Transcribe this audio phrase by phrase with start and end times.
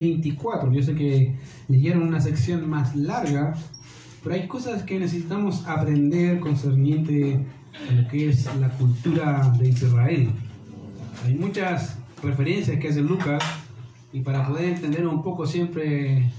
[0.00, 0.72] 24.
[0.72, 1.34] Yo sé que
[1.68, 3.54] leyeron una sección más larga,
[4.24, 7.44] pero hay cosas que necesitamos aprender concerniente
[7.86, 10.30] a lo que es la cultura de Israel.
[11.26, 13.42] Hay muchas referencias que hace Lucas
[14.10, 16.32] y para poder entender un poco siempre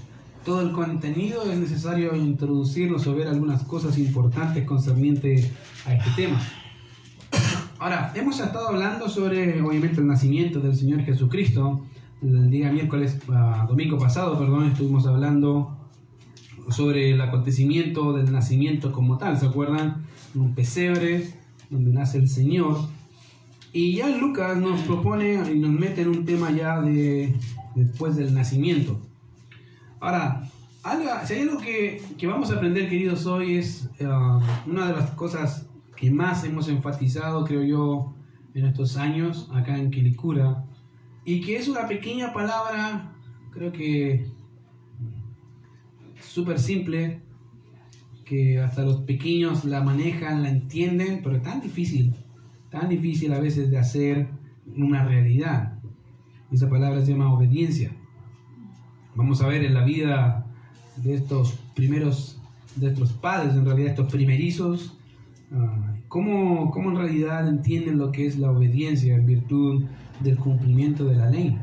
[0.44, 5.52] todo el contenido es necesario introducirnos o ver algunas cosas importantes concerniente
[5.86, 6.40] a este tema.
[7.78, 11.84] Ahora, hemos estado hablando sobre, obviamente, el nacimiento del Señor Jesucristo.
[12.22, 15.76] El día miércoles, ah, domingo pasado, perdón, estuvimos hablando
[16.70, 20.04] sobre el acontecimiento del nacimiento como tal, ¿se acuerdan?
[20.32, 21.34] Un pesebre
[21.68, 22.76] donde nace el Señor.
[23.72, 27.34] Y ya Lucas nos propone y nos mete en un tema ya de
[27.74, 29.00] después del nacimiento.
[29.98, 30.48] Ahora,
[30.84, 34.92] algo, si hay algo que, que vamos a aprender, queridos, hoy es ah, una de
[34.92, 35.66] las cosas
[35.96, 38.14] que más hemos enfatizado, creo yo,
[38.54, 40.64] en estos años acá en Quilicura,
[41.24, 43.12] y que es una pequeña palabra,
[43.50, 44.26] creo que
[46.20, 47.20] súper simple,
[48.24, 52.14] que hasta los pequeños la manejan, la entienden, pero es tan difícil,
[52.70, 54.28] tan difícil a veces de hacer
[54.76, 55.78] una realidad.
[56.50, 57.92] Esa palabra se llama obediencia.
[59.14, 60.46] Vamos a ver en la vida
[60.96, 62.40] de estos primeros,
[62.76, 64.96] de estos padres, en realidad estos primerizos,
[65.54, 69.84] Ah, ¿Cómo, ¿Cómo, en realidad entienden lo que es la obediencia en virtud
[70.22, 71.58] del cumplimiento de la ley?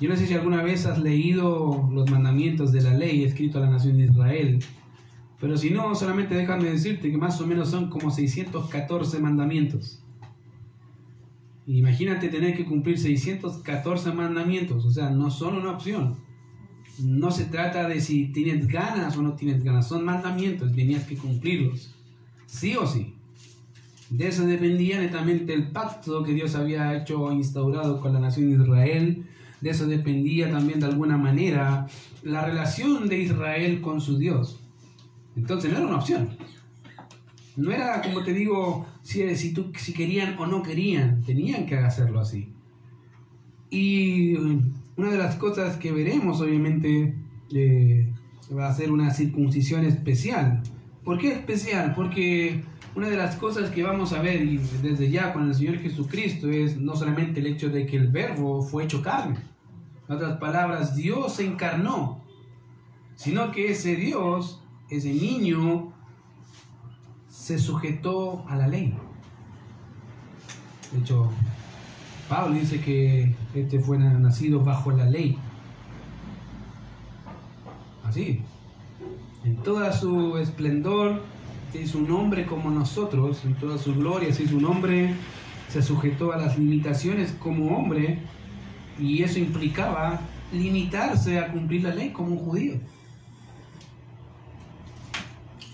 [0.00, 3.62] Yo no sé si alguna vez has leído los mandamientos de la ley escrito a
[3.62, 4.58] la nación de Israel,
[5.40, 10.02] pero si no, solamente déjame decirte que más o menos son como 614 mandamientos.
[11.66, 16.16] Imagínate tener que cumplir 614 mandamientos, o sea, no son una opción.
[16.98, 21.16] No se trata de si tienes ganas o no tienes ganas, son mandamientos, tenías que
[21.16, 21.94] cumplirlos
[22.50, 23.14] sí o sí.
[24.10, 28.64] De eso dependía netamente el pacto que Dios había hecho instaurado con la nación de
[28.64, 29.26] Israel.
[29.60, 31.86] De eso dependía también de alguna manera
[32.22, 34.60] la relación de Israel con su Dios.
[35.36, 36.36] Entonces no era una opción.
[37.56, 42.20] No era, como te digo, si, si, si querían o no querían, tenían que hacerlo
[42.20, 42.48] así.
[43.70, 44.34] Y
[44.96, 47.14] una de las cosas que veremos, obviamente,
[47.54, 48.12] eh,
[48.56, 50.62] va a ser una circuncisión especial
[51.04, 51.94] ¿Por qué especial?
[51.94, 52.62] Porque
[52.94, 54.46] una de las cosas que vamos a ver
[54.82, 58.62] desde ya con el Señor Jesucristo es no solamente el hecho de que el verbo
[58.62, 59.38] fue hecho carne,
[60.08, 62.20] en otras palabras, Dios se encarnó,
[63.14, 65.92] sino que ese Dios, ese niño,
[67.28, 68.92] se sujetó a la ley.
[70.90, 71.30] De hecho,
[72.28, 75.38] Pablo dice que este fue nacido bajo la ley.
[78.04, 78.42] Así,
[79.44, 81.22] en toda su esplendor,
[81.72, 85.14] se hizo un hombre como nosotros, en toda su gloria, se hizo un hombre,
[85.68, 88.18] se sujetó a las limitaciones como hombre,
[88.98, 90.20] y eso implicaba
[90.52, 92.74] limitarse a cumplir la ley como un judío.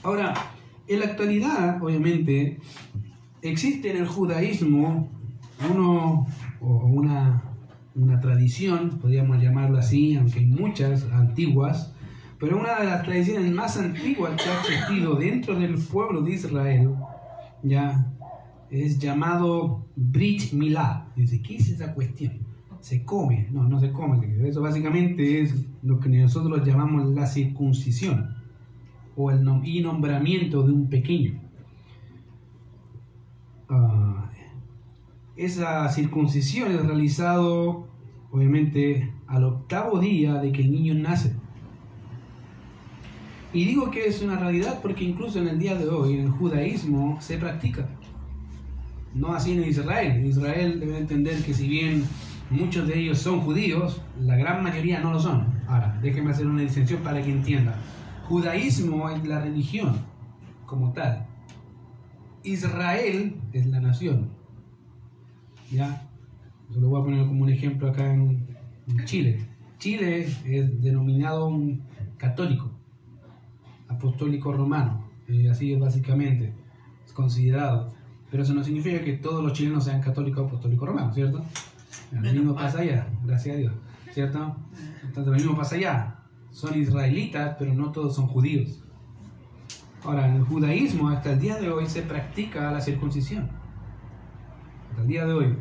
[0.03, 0.35] Ahora,
[0.87, 2.61] en la actualidad, obviamente,
[3.43, 5.11] existe en el judaísmo
[5.71, 6.27] uno
[6.61, 7.43] o una,
[7.95, 11.93] una tradición, podríamos llamarlo así, aunque hay muchas antiguas,
[12.39, 16.95] pero una de las tradiciones más antiguas que ha existido dentro del pueblo de Israel,
[17.63, 18.13] ya,
[18.71, 21.09] es llamado Brit Milá.
[21.17, 22.33] Dice, ¿qué es esa cuestión?
[22.81, 24.37] Se come, no, no se come.
[24.47, 28.37] Eso básicamente es lo que nosotros llamamos la circuncisión
[29.17, 31.41] o el y nombramiento de un pequeño.
[33.69, 34.31] Ah,
[35.37, 37.89] esa circuncisión es realizado,
[38.31, 41.35] obviamente, al octavo día de que el niño nace.
[43.57, 46.31] Y digo que es una realidad porque incluso en el día de hoy, en el
[46.31, 47.89] judaísmo, se practica.
[49.15, 50.19] No así en Israel.
[50.19, 52.05] En Israel deben entender que si bien
[52.51, 55.47] muchos de ellos son judíos, la gran mayoría no lo son.
[55.69, 57.75] Ahora, déjenme hacer una distinción para que entienda.
[58.29, 60.01] Judaísmo es la religión
[60.67, 61.27] como tal.
[62.43, 64.29] Israel es la nación.
[65.73, 66.07] ¿Ya?
[66.75, 68.47] Yo lo voy a poner como un ejemplo acá en,
[69.07, 69.39] Chile.
[69.79, 71.81] Chile es denominado un
[72.19, 72.76] católico
[73.89, 76.53] apostólico romano, eh, así es básicamente,
[77.05, 77.95] es considerado.
[78.31, 81.45] Pero eso no significa que todos los chilenos sean católicos apostólicos romanos, ¿cierto?
[82.13, 83.73] Lo mismo pasa allá, gracias a Dios,
[84.13, 84.57] ¿cierto?
[85.03, 86.19] Entonces lo mismo pasa allá.
[86.51, 88.83] Son israelitas, pero no todos son judíos.
[90.03, 93.49] Ahora, en el judaísmo hasta el día de hoy se practica la circuncisión.
[94.91, 95.55] Hasta el día de hoy,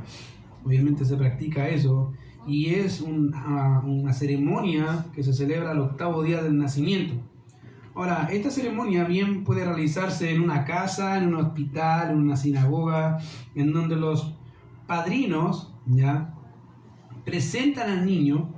[0.63, 2.13] obviamente se practica eso
[2.47, 7.15] y es una, una ceremonia que se celebra el octavo día del nacimiento.
[7.95, 13.19] Ahora, esta ceremonia bien puede realizarse en una casa, en un hospital, en una sinagoga,
[13.55, 14.35] en donde los
[14.85, 16.33] padrinos ya
[17.23, 18.55] presentan al niño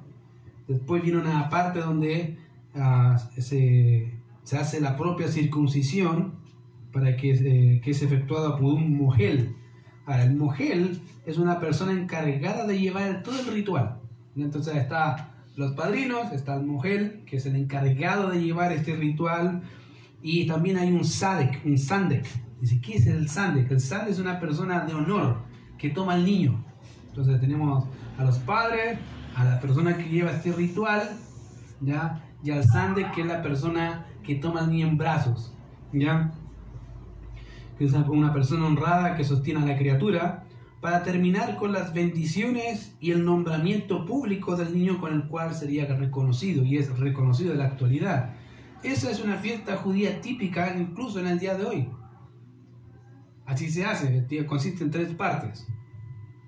[0.67, 2.37] Después viene una parte donde
[2.75, 6.35] ah, se, se, hace la propia circuncisión
[6.91, 9.55] para que, eh, que es efectuada por un mogel.
[10.05, 13.99] Ahora, el mogel es una persona encargada de llevar todo el ritual.
[14.35, 19.63] Entonces está los padrinos, está el mogel, que es el encargado de llevar este ritual,
[20.21, 22.25] y también hay un sadek, un sandek.
[22.61, 23.69] Dice, ¿qué es el sandek?
[23.71, 25.37] El sandek es una persona de honor
[25.79, 26.63] que toma al niño.
[27.09, 27.85] Entonces tenemos
[28.19, 28.99] a los padres,
[29.35, 31.09] a la persona que lleva este ritual,
[31.81, 32.23] ¿ya?
[32.43, 35.53] Y al sande, que es la persona que toma al niño en brazos,
[35.91, 36.33] ¿ya?
[37.79, 40.43] Que es una persona honrada que sostiene a la criatura,
[40.81, 45.85] para terminar con las bendiciones y el nombramiento público del niño con el cual sería
[45.85, 48.35] reconocido, y es reconocido en la actualidad.
[48.83, 51.89] Esa es una fiesta judía típica incluso en el día de hoy.
[53.45, 55.67] Así se hace, consiste en tres partes.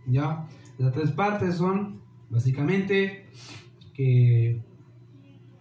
[0.05, 0.45] ¿ya?
[0.77, 1.99] Las tres partes son
[2.29, 3.25] Básicamente,
[3.93, 4.61] que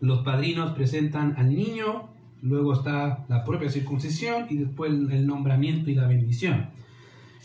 [0.00, 2.10] los padrinos presentan al niño,
[2.42, 6.70] luego está la propia circuncisión y después el nombramiento y la bendición.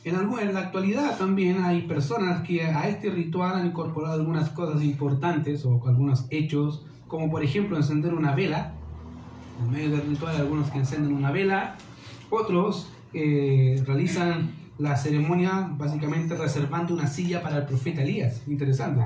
[0.05, 4.83] En, en la actualidad también hay personas que a este ritual han incorporado algunas cosas
[4.83, 8.73] importantes o algunos hechos, como por ejemplo encender una vela.
[9.63, 11.75] En medio del ritual hay algunos que encenden una vela,
[12.29, 18.41] otros eh, realizan la ceremonia básicamente reservando una silla para el profeta Elías.
[18.47, 19.01] Interesante.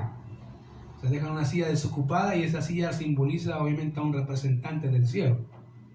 [0.96, 5.06] O sea, dejan una silla desocupada y esa silla simboliza obviamente a un representante del
[5.06, 5.38] cielo,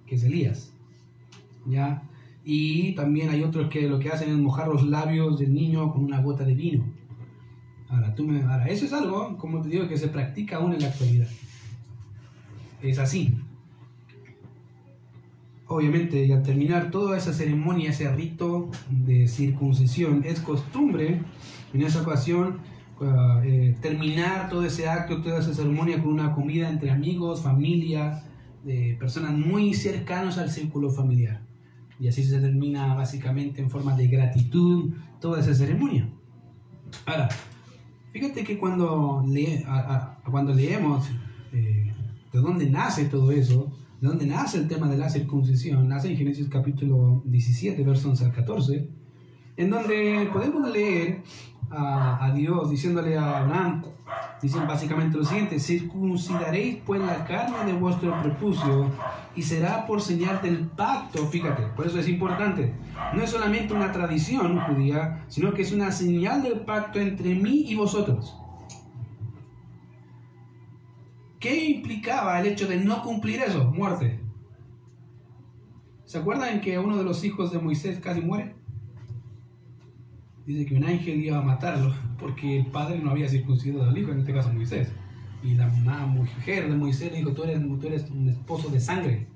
[0.06, 0.72] que es Elías.
[1.66, 2.04] ¿Ya?
[2.44, 6.04] Y también hay otros que lo que hacen es mojar los labios del niño con
[6.04, 6.84] una gota de vino.
[7.90, 10.82] Ahora, tú me, ahora, eso es algo, como te digo, que se practica aún en
[10.82, 11.28] la actualidad.
[12.82, 13.36] Es así
[15.74, 21.22] obviamente, al terminar toda esa ceremonia, ese rito de circuncisión, es costumbre
[21.74, 22.60] en esa ocasión
[23.44, 28.24] eh, terminar todo ese acto, toda esa ceremonia con una comida entre amigos, familia,
[28.64, 31.42] de personas muy cercanas al círculo familiar.
[32.04, 34.92] Y así se termina básicamente en forma de gratitud
[35.22, 36.10] toda esa ceremonia.
[37.06, 37.30] Ahora,
[38.12, 39.24] fíjate que cuando,
[40.30, 41.10] cuando leemos
[41.54, 41.94] eh,
[42.34, 43.72] de dónde nace todo eso,
[44.02, 48.26] de dónde nace el tema de la circuncisión, nace en Génesis capítulo 17, versos 11
[48.26, 48.90] al 14,
[49.56, 51.24] en donde podemos leer
[51.76, 53.84] a, Dios diciéndole a Abraham,
[54.42, 58.92] dicen básicamente lo siguiente, circuncidaréis pues la carne de vuestro prepucio
[59.36, 62.74] y será por señal del pacto, fíjate, por eso es importante,
[63.14, 67.66] no es solamente una tradición judía, sino que es una señal del pacto entre mí
[67.68, 68.38] y vosotros.
[71.40, 73.66] ¿Qué implicaba el hecho de no cumplir eso?
[73.66, 74.22] Muerte.
[76.06, 78.56] ¿Se acuerdan que uno de los hijos de Moisés casi muere?
[80.46, 84.12] Dice que un ángel iba a matarlo porque el padre no había circuncidado al hijo,
[84.12, 84.92] en este caso Moisés.
[85.42, 88.80] Y la mamá, mujer de Moisés le dijo, tú eres, tú eres un esposo de
[88.80, 89.28] sangre.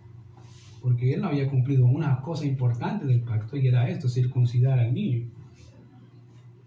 [0.82, 4.94] Porque él no había cumplido una cosa importante del pacto y era esto, circuncidar al
[4.94, 5.28] niño.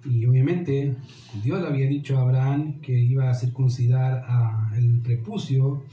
[0.05, 0.97] Y obviamente
[1.43, 5.85] Dios le había dicho a Abraham que iba a circuncidar a el prepucio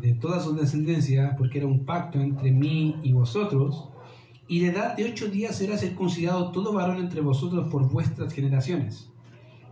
[0.00, 3.88] de toda su descendencia, porque era un pacto entre mí y vosotros.
[4.46, 9.10] Y de edad de ocho días será circuncidado todo varón entre vosotros por vuestras generaciones.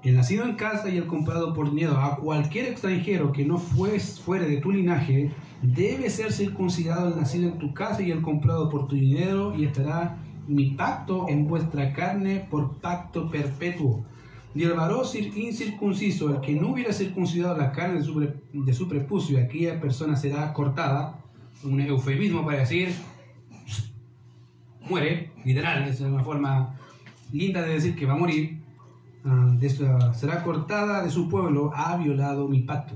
[0.02, 4.48] El nacido en casa y el comprado por dinero a cualquier extranjero que no fuere
[4.48, 5.30] de tu linaje,
[5.62, 9.66] debe ser circuncidado el nacido en tu casa y el comprado por tu dinero y
[9.66, 14.04] estará mi pacto en vuestra carne por pacto perpetuo.
[14.54, 18.88] Y el varón incircunciso, el que no hubiera circuncidado la carne de su, de su
[18.88, 21.20] prepucio, aquella persona será cortada,
[21.64, 22.92] un eufemismo para decir,
[24.88, 26.78] muere, literal, es una forma
[27.32, 28.60] linda de decir que va a morir,
[29.24, 32.94] uh, será cortada de su pueblo, ha violado mi pacto.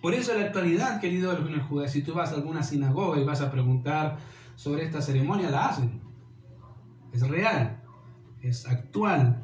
[0.00, 1.36] Por eso en la actualidad, querido
[1.68, 4.18] Judá, si tú vas a alguna sinagoga y vas a preguntar
[4.56, 6.00] sobre esta ceremonia la hacen.
[7.12, 7.80] Es real,
[8.40, 9.42] es actual.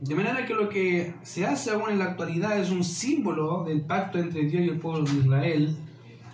[0.00, 3.80] De manera que lo que se hace aún en la actualidad es un símbolo del
[3.80, 5.76] pacto entre Dios y el pueblo de Israel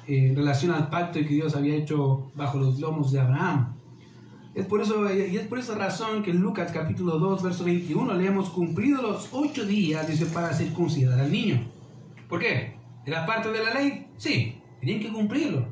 [0.07, 3.77] en relación al pacto que Dios había hecho bajo los lomos de Abraham.
[4.55, 8.15] Es por eso, y es por esa razón que en Lucas capítulo 2, verso 21
[8.15, 11.71] le hemos cumplido los ocho días, dice, para circuncidar al niño.
[12.29, 12.77] ¿Por qué?
[13.07, 14.09] ¿Era parte de la ley?
[14.19, 15.67] Sí, tenían que cumplirlo.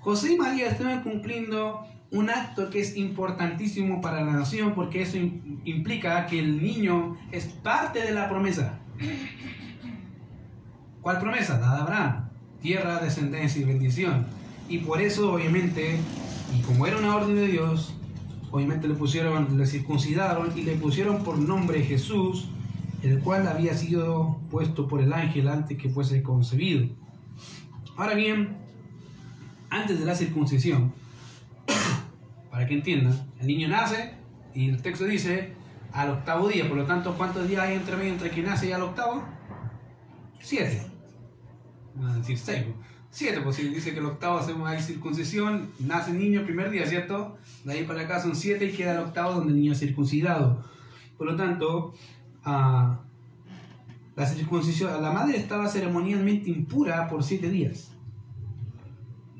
[0.00, 5.18] José y María estaban cumpliendo un acto que es importantísimo para la nación porque eso
[5.64, 8.78] implica que el niño es parte de la promesa.
[11.02, 11.58] ¿Cuál promesa?
[11.58, 12.29] Dada a Abraham.
[12.62, 14.26] Tierra, descendencia y bendición.
[14.68, 15.98] Y por eso, obviamente,
[16.56, 17.94] y como era una orden de Dios,
[18.50, 22.48] obviamente le pusieron, le circuncidaron y le pusieron por nombre Jesús,
[23.02, 26.86] el cual había sido puesto por el ángel antes que fuese concebido.
[27.96, 28.56] Ahora bien,
[29.70, 30.92] antes de la circuncisión,
[32.50, 34.14] para que entiendan, el niño nace
[34.54, 35.54] y el texto dice
[35.92, 38.72] al octavo día, por lo tanto, ¿cuántos días hay entre medio entre que nace y
[38.72, 39.24] al octavo?
[40.40, 40.89] Siete.
[41.94, 42.64] Van a decir seis.
[43.10, 46.86] Siete, pues si dice que el octavo hacemos ahí circuncisión, nace niño el primer día,
[46.86, 47.36] ¿cierto?
[47.64, 50.62] De ahí para acá son siete y queda el octavo donde el niño es circuncidado.
[51.18, 51.92] Por lo tanto,
[52.44, 57.92] la circuncisión, la madre estaba ceremonialmente impura por siete días.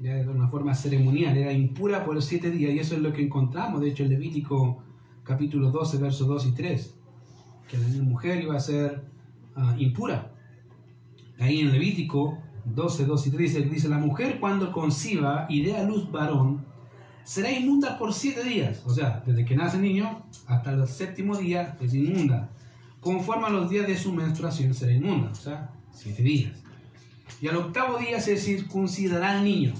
[0.00, 3.22] Ya de una forma ceremonial, era impura por siete días y eso es lo que
[3.22, 4.82] encontramos, de hecho, en Levítico
[5.22, 6.94] capítulo 12, versos 2 y 3,
[7.68, 9.04] que la mujer iba a ser
[9.54, 10.32] ah, impura.
[11.40, 15.82] Ahí en Levítico 12, 2 y 3 dice, la mujer cuando conciba y dé a
[15.82, 16.64] luz varón,
[17.24, 18.82] será inmunda por siete días.
[18.86, 22.50] O sea, desde que nace el niño hasta el séptimo día es inmunda.
[23.00, 25.30] Conforme a los días de su menstruación será inmunda.
[25.30, 26.52] O sea, siete días.
[27.40, 29.72] Y al octavo día se circuncidará el niño.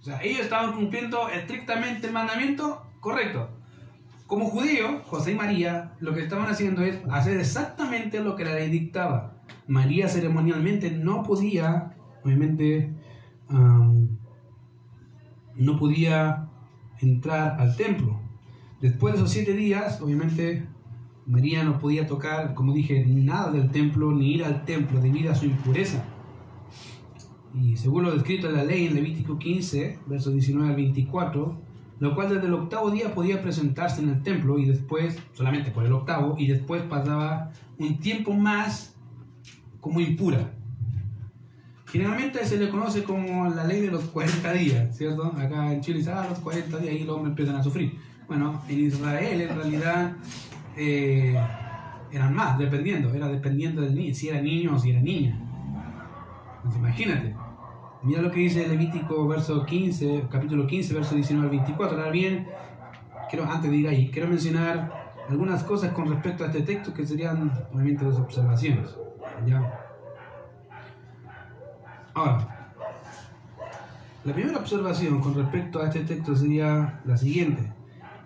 [0.00, 3.48] O sea, ellos estaban cumpliendo estrictamente el mandamiento correcto.
[4.26, 8.54] Como judío, José y María lo que estaban haciendo es hacer exactamente lo que la
[8.54, 9.35] ley dictaba.
[9.68, 12.92] María ceremonialmente no podía, obviamente,
[15.54, 16.48] no podía
[17.00, 18.20] entrar al templo.
[18.80, 20.66] Después de esos siete días, obviamente,
[21.26, 25.34] María no podía tocar, como dije, nada del templo, ni ir al templo debido a
[25.34, 26.04] su impureza.
[27.54, 31.58] Y según lo descrito en la ley en Levítico 15, versos 19 al 24,
[31.98, 35.86] lo cual desde el octavo día podía presentarse en el templo y después, solamente por
[35.86, 38.95] el octavo, y después pasaba un tiempo más
[39.86, 40.50] como impura.
[41.86, 45.26] Generalmente se le conoce como la ley de los 40 días, ¿cierto?
[45.26, 47.96] Acá en Chile dice, ah, los 40 días y los hombres empiezan a sufrir.
[48.26, 50.16] Bueno, en Israel en realidad
[50.76, 51.40] eh,
[52.10, 55.40] eran más, dependiendo, era dependiendo del niño, si era niño o si era niña.
[56.56, 57.36] Entonces imagínate,
[58.02, 61.96] mira lo que dice Levítico verso 15, capítulo 15, verso 19 al 24.
[61.96, 62.48] Ahora bien,
[63.30, 67.06] quiero, antes de ir ahí, quiero mencionar algunas cosas con respecto a este texto que
[67.06, 68.96] serían obviamente dos observaciones.
[72.14, 72.72] Ahora,
[74.24, 77.72] la primera observación con respecto a este texto sería la siguiente.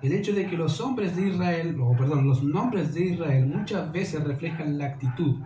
[0.00, 3.92] El hecho de que los hombres de Israel, o perdón, los nombres de Israel muchas
[3.92, 5.36] veces reflejan la actitud.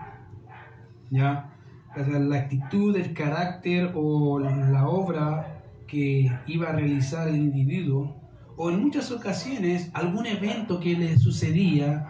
[1.11, 1.50] ¿Ya?
[1.97, 8.16] La actitud, el carácter o la obra que iba a realizar el individuo,
[8.56, 12.06] o en muchas ocasiones algún evento que le sucedía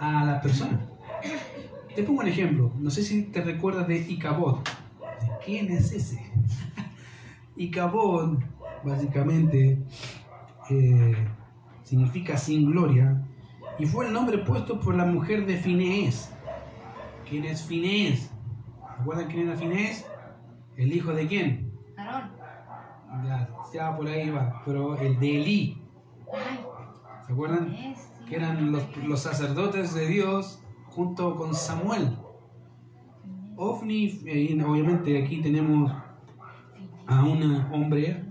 [0.00, 0.93] a la persona.
[1.94, 4.64] Te pongo un ejemplo, no sé si te recuerdas de Icabod.
[4.64, 6.20] ¿De quién es ese?
[7.56, 8.38] Icabod,
[8.82, 9.78] básicamente,
[10.70, 11.14] eh,
[11.84, 13.24] significa sin gloria,
[13.78, 16.32] y fue el nombre puesto por la mujer de Finés.
[17.28, 18.28] ¿Quién es Finés?
[18.98, 20.04] ¿Recuerdan quién era Finés?
[20.76, 21.72] ¿El hijo de quién?
[21.96, 22.32] Aarón.
[23.24, 25.82] Ya, ya por ahí va, pero el de Elí.
[27.24, 27.94] ¿Se acuerdan?
[28.28, 30.63] Que eran los, los sacerdotes de Dios
[30.94, 32.16] junto con Samuel.
[33.56, 35.92] Ofni, eh, obviamente aquí tenemos
[37.06, 38.24] a un hombre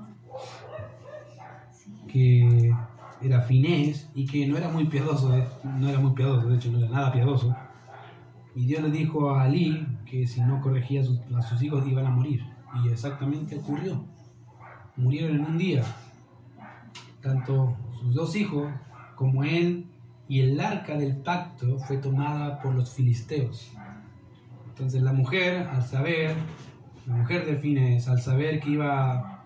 [2.08, 2.74] que
[3.22, 5.32] era finés y que no era muy piadoso,
[5.63, 7.55] no era muy piadoso, de hecho no era nada piadoso.
[8.55, 11.88] Y Dios le dijo a Ali que si no corregía a sus, a sus hijos
[11.88, 12.43] iban a morir.
[12.84, 14.03] Y exactamente ocurrió.
[14.96, 15.84] Murieron en un día.
[17.22, 18.72] Tanto sus dos hijos
[19.15, 19.82] como él
[20.33, 23.71] y el arca del pacto fue tomada por los filisteos.
[24.69, 26.35] Entonces la mujer, al saber,
[27.05, 29.43] la mujer de Fines, al saber que iba,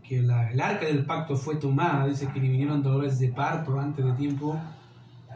[0.00, 4.04] que el arca del pacto fue tomada, dice que le vinieron dolores de parto antes
[4.04, 4.56] de tiempo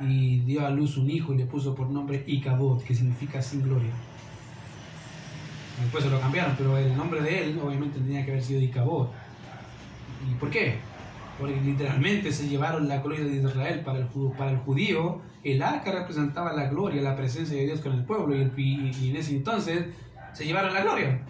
[0.01, 3.65] y dio a luz un hijo y le puso por nombre Icabod, que significa sin
[3.65, 3.91] gloria.
[5.81, 9.09] Después se lo cambiaron, pero el nombre de él obviamente tenía que haber sido Icabod.
[10.31, 10.92] ¿Y por qué?
[11.43, 14.07] Porque literalmente se llevaron la gloria de Israel para el,
[14.39, 18.37] para el judío, el arca representaba la gloria, la presencia de Dios con el pueblo,
[18.37, 19.87] y, en ese entonces
[20.35, 21.21] se llevaron la gloria.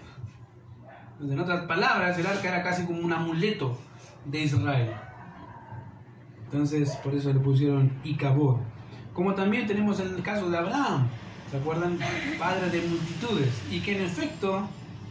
[1.19, 3.79] En otras palabras, el arca era casi como un amuleto
[4.27, 4.91] de Israel.
[6.45, 8.59] Entonces, por eso le pusieron Icabod.
[9.15, 11.09] Como también tenemos el caso de Abraham,
[11.51, 11.99] ¿se acuerdan?
[12.39, 14.69] Padre de multitudes, y que en efecto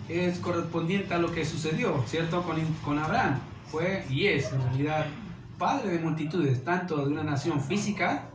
[0.08, 2.44] es correspondiente a lo que sucedió, ¿cierto?
[2.44, 3.40] Con, con Abraham
[3.72, 5.06] fue y es en realidad
[5.58, 8.30] padre de multitudes, tanto de una nación física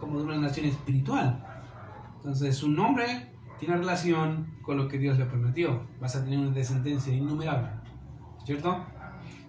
[0.00, 1.44] como de una nación espiritual.
[2.16, 5.82] Entonces su nombre tiene relación con lo que Dios le prometió.
[6.00, 7.68] Vas a tener una descendencia innumerable.
[8.44, 8.84] ¿Cierto?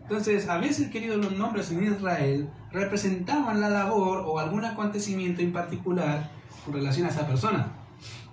[0.02, 5.54] Entonces, a veces, queridos, los nombres en Israel representaban la labor o algún acontecimiento en
[5.54, 6.32] particular
[6.66, 7.74] con relación a esa persona.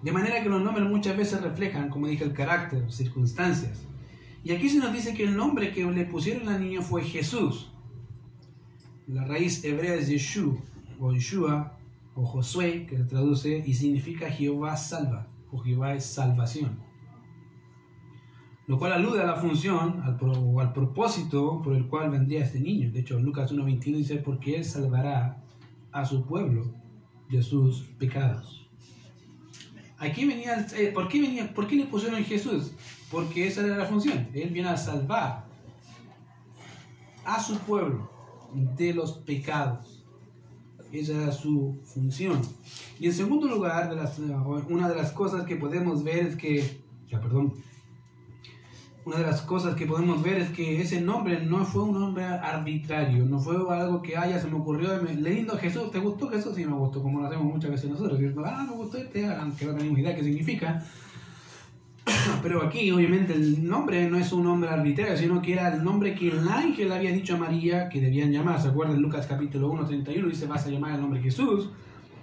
[0.02, 3.86] De manera que los nombres muchas veces reflejan, como dije, el carácter, circunstancias.
[4.46, 7.72] Y aquí se nos dice que el nombre que le pusieron al niño fue Jesús.
[9.08, 10.60] La raíz hebrea es Yeshu,
[11.00, 11.76] o Yeshua,
[12.14, 16.78] o Josué, que se traduce y significa Jehová salva, o Jehová es salvación.
[18.68, 22.60] Lo cual alude a la función al o al propósito por el cual vendría este
[22.60, 22.92] niño.
[22.92, 25.42] De hecho, Lucas 1.21 dice, porque él salvará
[25.90, 26.72] a su pueblo
[27.28, 28.70] de sus pecados.
[29.98, 32.74] Aquí venía, eh, ¿por, qué venía, ¿por qué le pusieron Jesús?
[33.16, 34.28] Porque esa era la función.
[34.34, 35.46] Él viene a salvar
[37.24, 38.10] a su pueblo
[38.52, 40.04] de los pecados.
[40.92, 42.42] Esa era su función.
[43.00, 46.82] Y en segundo lugar, de las, una de las cosas que podemos ver es que,
[47.08, 47.54] ya perdón,
[49.06, 52.22] una de las cosas que podemos ver es que ese nombre no fue un nombre
[52.22, 56.54] arbitrario, no fue algo que haya, se me ocurrió, le lindo Jesús, ¿te gustó Jesús?
[56.54, 59.74] Sí, me gustó, como lo hacemos muchas veces nosotros, ah, me gustó este, aunque no
[59.74, 60.84] tenemos idea qué significa.
[62.42, 66.14] Pero aquí, obviamente, el nombre no es un nombre arbitrario, sino que era el nombre
[66.14, 68.60] que el ángel había dicho a María que debían llamar.
[68.60, 69.00] ¿Se acuerdan?
[69.00, 71.70] Lucas capítulo 1, 31 dice, vas a llamar el nombre Jesús.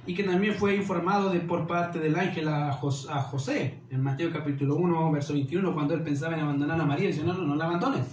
[0.05, 4.31] Y que también fue informado de, por parte del ángel a, a José, en Mateo
[4.31, 7.55] capítulo 1, verso 21, cuando él pensaba en abandonar a María, dice, no, no, no
[7.55, 8.05] la abandones.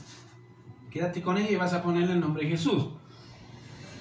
[0.91, 2.87] Quédate con ella y vas a ponerle el nombre Jesús.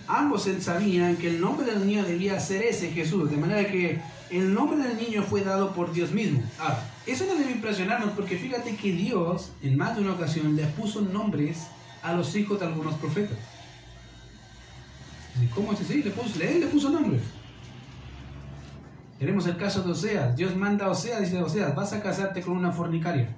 [0.09, 4.01] Ambos sabían que el nombre del niño debía ser ese Jesús, de manera que
[4.31, 6.41] el nombre del niño fue dado por Dios mismo.
[6.57, 10.63] Ahora, eso no debe impresionarnos porque fíjate que Dios en más de una ocasión le
[10.65, 11.67] puso nombres
[12.01, 13.37] a los hijos de algunos profetas.
[15.53, 16.01] ¿Cómo es así?
[16.01, 17.21] Le puso, le puso nombres.
[19.19, 20.35] Tenemos el caso de Oseas.
[20.35, 23.37] Dios manda a Oseas, dice Oseas, vas a casarte con una fornicaria.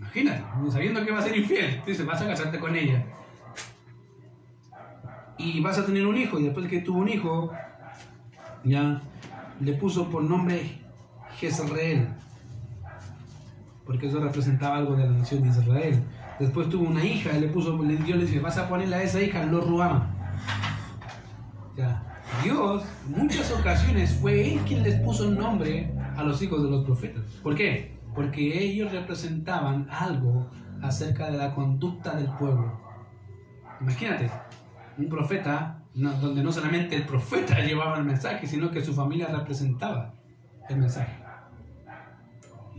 [0.00, 1.80] Imagínate, sabiendo que va a ser infiel.
[1.86, 3.04] Dice, vas a casarte con ella.
[5.42, 6.38] Y vas a tener un hijo.
[6.38, 7.52] Y después de que tuvo un hijo,
[8.64, 9.02] ya
[9.60, 10.78] le puso por nombre
[11.38, 12.08] Jezreel,
[13.84, 16.02] porque eso representaba algo de la nación de Israel.
[16.38, 19.20] Después tuvo una hija, y le puso, Dios le dice, vas a ponerle a esa
[19.20, 20.08] hija Lo Ruama.
[22.42, 26.70] Dios, en muchas ocasiones, fue Él quien les puso el nombre a los hijos de
[26.70, 27.24] los profetas.
[27.42, 27.98] ¿Por qué?
[28.14, 30.48] Porque ellos representaban algo
[30.80, 32.80] acerca de la conducta del pueblo.
[33.80, 34.30] Imagínate,
[34.98, 40.14] un profeta donde no solamente el profeta llevaba el mensaje, sino que su familia representaba
[40.68, 41.22] el mensaje.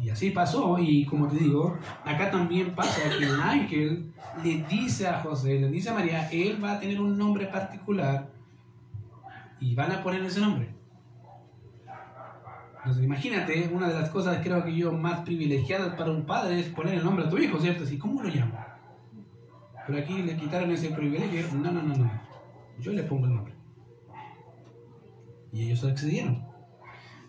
[0.02, 4.12] Y así pasó, y como te digo, acá también pasa que el ángel
[4.44, 8.30] le dice a José, le dice a María, él va a tener un nombre particular
[9.60, 10.74] y van a poner ese nombre.
[12.80, 16.68] Entonces imagínate, una de las cosas creo que yo más privilegiadas para un padre es
[16.68, 17.86] poner el nombre a tu hijo, ¿cierto?
[17.86, 18.60] Así, ¿cómo lo llamo?
[19.86, 21.46] Pero aquí le quitaron ese privilegio.
[21.54, 22.12] No, no, no, no.
[22.80, 23.54] Yo le pongo el nombre.
[25.52, 26.54] Y ellos accedieron.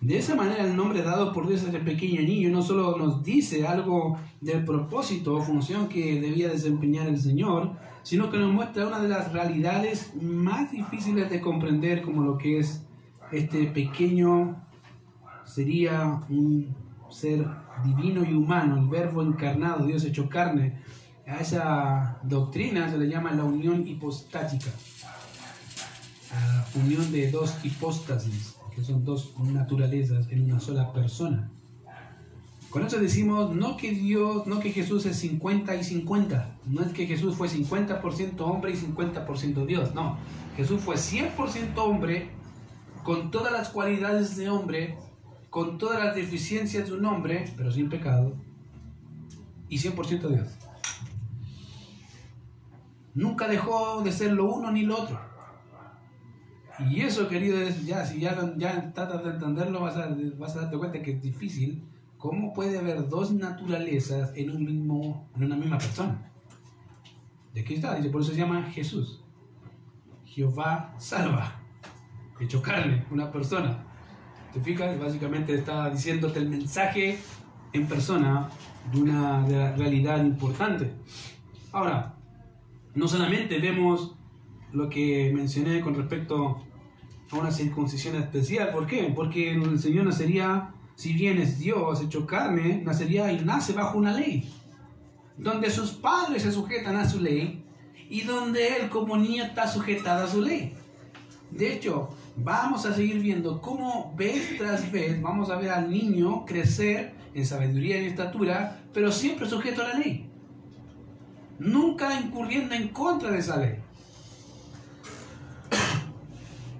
[0.00, 3.22] De esa manera el nombre dado por Dios a este pequeño niño no solo nos
[3.22, 8.86] dice algo del propósito o función que debía desempeñar el Señor, sino que nos muestra
[8.86, 12.86] una de las realidades más difíciles de comprender como lo que es
[13.32, 14.62] este pequeño
[15.46, 16.74] sería un
[17.08, 17.46] ser
[17.82, 20.82] divino y humano, el verbo encarnado, Dios hecho carne.
[21.26, 24.70] A esa doctrina se le llama la unión hipostática
[26.74, 31.50] unión de dos hipóstasis, que son dos naturalezas en una sola persona.
[32.70, 36.92] Con eso decimos no que Dios, no que Jesús es 50 y 50, no es
[36.92, 40.18] que Jesús fue 50% hombre y 50% Dios, no.
[40.56, 42.30] Jesús fue 100% hombre,
[43.04, 44.98] con todas las cualidades de hombre,
[45.50, 48.34] con todas las deficiencias de un hombre, pero sin pecado,
[49.68, 50.48] y 100% Dios.
[53.14, 55.20] Nunca dejó de ser lo uno ni lo otro.
[56.90, 60.62] Y eso, querido, es ya, si ya, ya tratas de entenderlo, vas a, vas a
[60.62, 61.84] darte cuenta que es difícil.
[62.18, 66.32] ¿Cómo puede haber dos naturalezas en, un mismo, en una misma persona?
[67.52, 67.94] ¿De qué está?
[67.94, 69.22] Dice, por eso se llama Jesús.
[70.24, 71.60] Jehová salva.
[72.40, 73.84] Hecho carne, una persona.
[74.52, 74.98] ¿Te fijas?
[74.98, 77.18] Básicamente está diciéndote el mensaje
[77.72, 78.48] en persona
[78.92, 79.46] de una
[79.76, 80.92] realidad importante.
[81.70, 82.16] Ahora,
[82.94, 84.14] no solamente vemos
[84.72, 86.64] lo que mencioné con respecto
[87.30, 88.70] a una circuncisión especial.
[88.70, 89.12] ¿Por qué?
[89.14, 94.12] Porque el Señor nacería, si bien es Dios hecho carne, nacería y nace bajo una
[94.12, 94.48] ley,
[95.36, 97.64] donde sus padres se sujetan a su ley
[98.08, 100.74] y donde Él como niño está sujetado a su ley.
[101.50, 106.44] De hecho, vamos a seguir viendo cómo vez tras vez vamos a ver al niño
[106.44, 110.30] crecer en sabiduría y estatura, pero siempre sujeto a la ley.
[111.58, 113.76] Nunca incurriendo en contra de esa ley.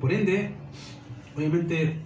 [0.01, 0.51] Por ende,
[1.37, 1.99] obviamente,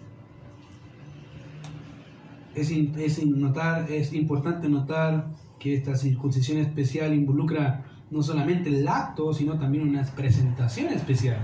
[2.55, 5.27] es, es, notar, es importante notar
[5.59, 11.39] que esta circuncisión especial involucra no solamente el acto, sino también una presentación especial.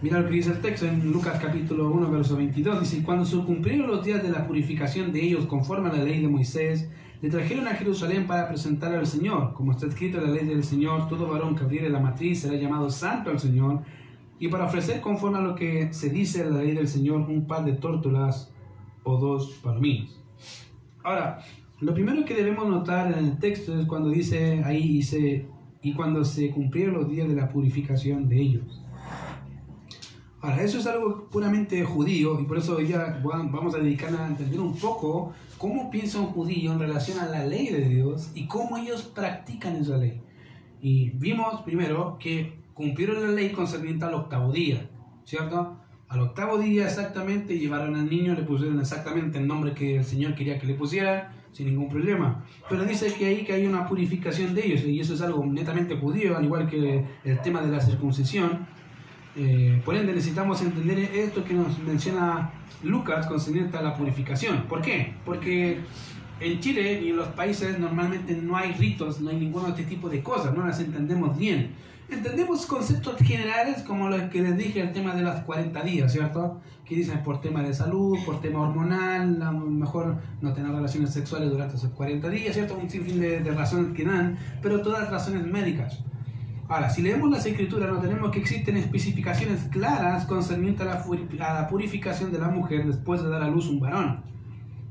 [0.00, 2.80] Mira lo que dice el texto en Lucas capítulo 1, verso 22.
[2.80, 6.20] Dice, cuando se cumplieron los días de la purificación de ellos conforme a la ley
[6.20, 6.88] de Moisés,
[7.20, 9.52] le trajeron a Jerusalén para presentar al Señor.
[9.54, 12.54] Como está escrito en la ley del Señor, todo varón que abriere la matriz será
[12.54, 13.82] llamado santo al Señor.
[14.38, 17.46] Y para ofrecer conforme a lo que se dice en la ley del Señor, un
[17.46, 18.52] par de tórtolas
[19.02, 20.20] o dos palominos.
[21.02, 21.40] Ahora,
[21.80, 25.46] lo primero que debemos notar en el texto es cuando dice ahí, dice,
[25.82, 28.82] y cuando se cumplieron los días de la purificación de ellos.
[30.40, 34.60] Ahora, eso es algo puramente judío y por eso ya vamos a dedicarnos a entender
[34.60, 38.78] un poco cómo piensa un judío en relación a la ley de Dios y cómo
[38.78, 40.20] ellos practican esa ley.
[40.80, 44.88] Y vimos primero que cumplieron la ley concerniente al octavo día,
[45.24, 45.76] ¿cierto?
[46.08, 50.34] Al octavo día exactamente llevaron al niño, le pusieron exactamente el nombre que el Señor
[50.34, 52.44] quería que le pusiera, sin ningún problema.
[52.68, 55.96] Pero dice que ahí que hay una purificación de ellos y eso es algo netamente
[55.96, 58.66] judío, al igual que el tema de la circuncisión
[59.38, 62.50] eh, por ende, necesitamos entender esto que nos menciona
[62.82, 64.64] Lucas concerniente a la purificación.
[64.68, 65.14] ¿Por qué?
[65.24, 65.78] Porque
[66.40, 69.84] en Chile y en los países normalmente no hay ritos, no hay ninguno de este
[69.84, 71.70] tipo de cosas, no las entendemos bien.
[72.10, 76.60] Entendemos conceptos generales como los que les dije, el tema de las 40 días, ¿cierto?
[76.84, 81.12] Que dicen por tema de salud, por tema hormonal, a lo mejor no tener relaciones
[81.12, 82.76] sexuales durante esos 40 días, ¿cierto?
[82.76, 86.02] Un sinfín de, de razones que dan, pero todas razones médicas.
[86.68, 91.06] Ahora, si leemos las escrituras, no tenemos que existen especificaciones claras concernientes a
[91.38, 94.22] la, purificación de la mujer después de dar a luz un varón.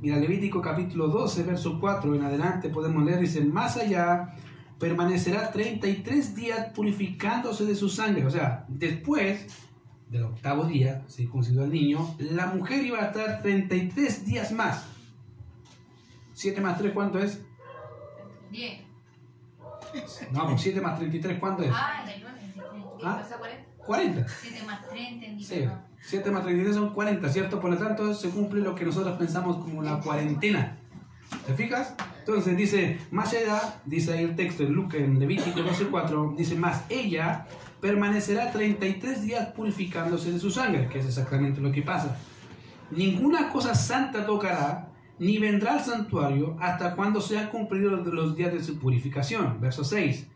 [0.02, 4.34] Mira, Levítico capítulo 12, verso 4 en adelante podemos leer, dice, más allá
[4.80, 8.26] permanecerá 33 días purificándose de su sangre.
[8.26, 9.46] O sea, después
[10.10, 14.88] del octavo día, circuncidó al niño, la mujer iba a estar 33 días más.
[16.34, 17.46] 7 más 3, ¿cuánto es?
[18.52, 18.87] 10.
[20.32, 21.71] No, pues 7 más 33, ¿cuánto es?
[21.73, 22.38] Ah, 39.
[23.04, 23.23] ¿Ah?
[23.38, 23.86] 40?
[23.86, 24.28] 40.
[24.28, 25.43] 7 más 3, entendí.
[25.43, 25.65] Sí,
[26.02, 27.60] 7 más 33 son 40, ¿cierto?
[27.60, 30.78] Por lo tanto, se cumple lo que nosotros pensamos como la cuarentena.
[31.45, 31.93] ¿Te fijas?
[32.19, 36.84] Entonces dice, más allá, dice ahí el texto en Lucas, en Levítico 12.4, dice, más
[36.89, 37.45] ella
[37.82, 42.17] permanecerá 33 días purificándose de su sangre, que es exactamente lo que pasa.
[42.91, 44.87] Ninguna cosa santa tocará,
[45.19, 49.60] ni vendrá al santuario hasta cuando sean cumplidos los días de su purificación.
[49.60, 50.27] Verso 6.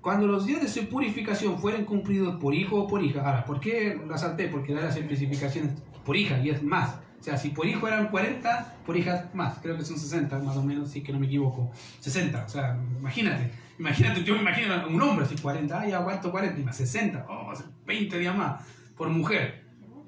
[0.00, 3.20] Cuando los días de su purificación fueren cumplidos por hijo o por hija.
[3.20, 4.48] Ahora, ¿por qué la salté?
[4.48, 5.72] Porque da las especificaciones
[6.04, 6.96] por hija y es más.
[7.18, 9.58] O sea, si por hijo eran 40, por hija más.
[9.62, 11.70] Creo que son 60 más o menos, si que no me equivoco.
[12.00, 13.50] 60, o sea, imagínate.
[13.78, 17.26] Imagínate, yo me imagino un hombre así 40, ah, ya aguanto 40, y más 60,
[17.28, 17.52] oh,
[17.86, 18.62] 20 días más
[18.96, 19.64] por mujer.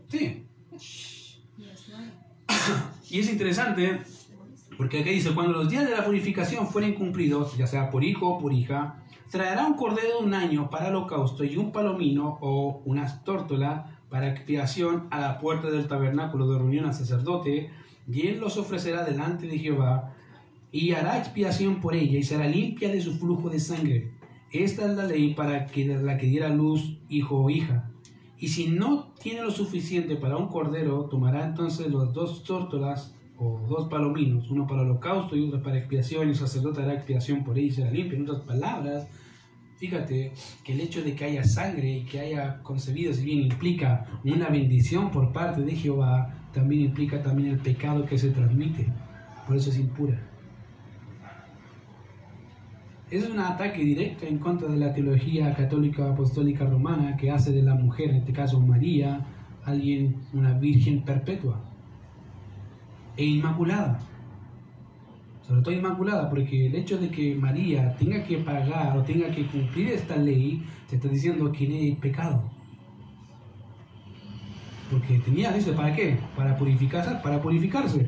[0.09, 0.47] Sí.
[3.09, 4.03] Y es interesante
[4.77, 8.29] porque aquí dice, cuando los días de la purificación fueren cumplidos, ya sea por hijo
[8.29, 12.83] o por hija, traerá un cordero de un año para holocausto y un palomino o
[12.85, 17.71] una tórtola para expiación a la puerta del tabernáculo de reunión al sacerdote,
[18.11, 20.15] y él los ofrecerá delante de Jehová,
[20.71, 24.13] y hará expiación por ella, y será limpia de su flujo de sangre.
[24.53, 27.91] Esta es la ley para que la que diera luz hijo o hija.
[28.39, 33.61] Y si no tiene lo suficiente para un cordero, tomará entonces los dos tórtolas o
[33.69, 37.59] dos palominos, uno para holocausto y otro para expiación, y el sacerdote hará expiación por
[37.59, 38.17] ella y será limpio.
[38.19, 39.09] En otras palabras,
[39.77, 40.33] fíjate
[40.65, 44.49] que el hecho de que haya sangre y que haya concebido, si bien implica una
[44.49, 48.87] bendición por parte de Jehová, también implica también el pecado que se transmite.
[49.47, 50.19] Por eso es impura.
[53.11, 57.63] Es un ataque directo en contra de la teología católica apostólica romana que hace de
[57.63, 59.25] la mujer, en este caso María,
[59.65, 61.63] alguien, una virgen perpetua
[63.17, 64.01] e inmaculada.
[65.47, 69.47] Sobre todo inmaculada, porque el hecho de que María tenga que pagar o tenga que
[69.47, 72.43] cumplir esta ley, te está diciendo que hay pecado.
[74.91, 76.19] Porque tenía, dice, ¿para qué?
[76.37, 78.07] Para purificarse, para purificarse.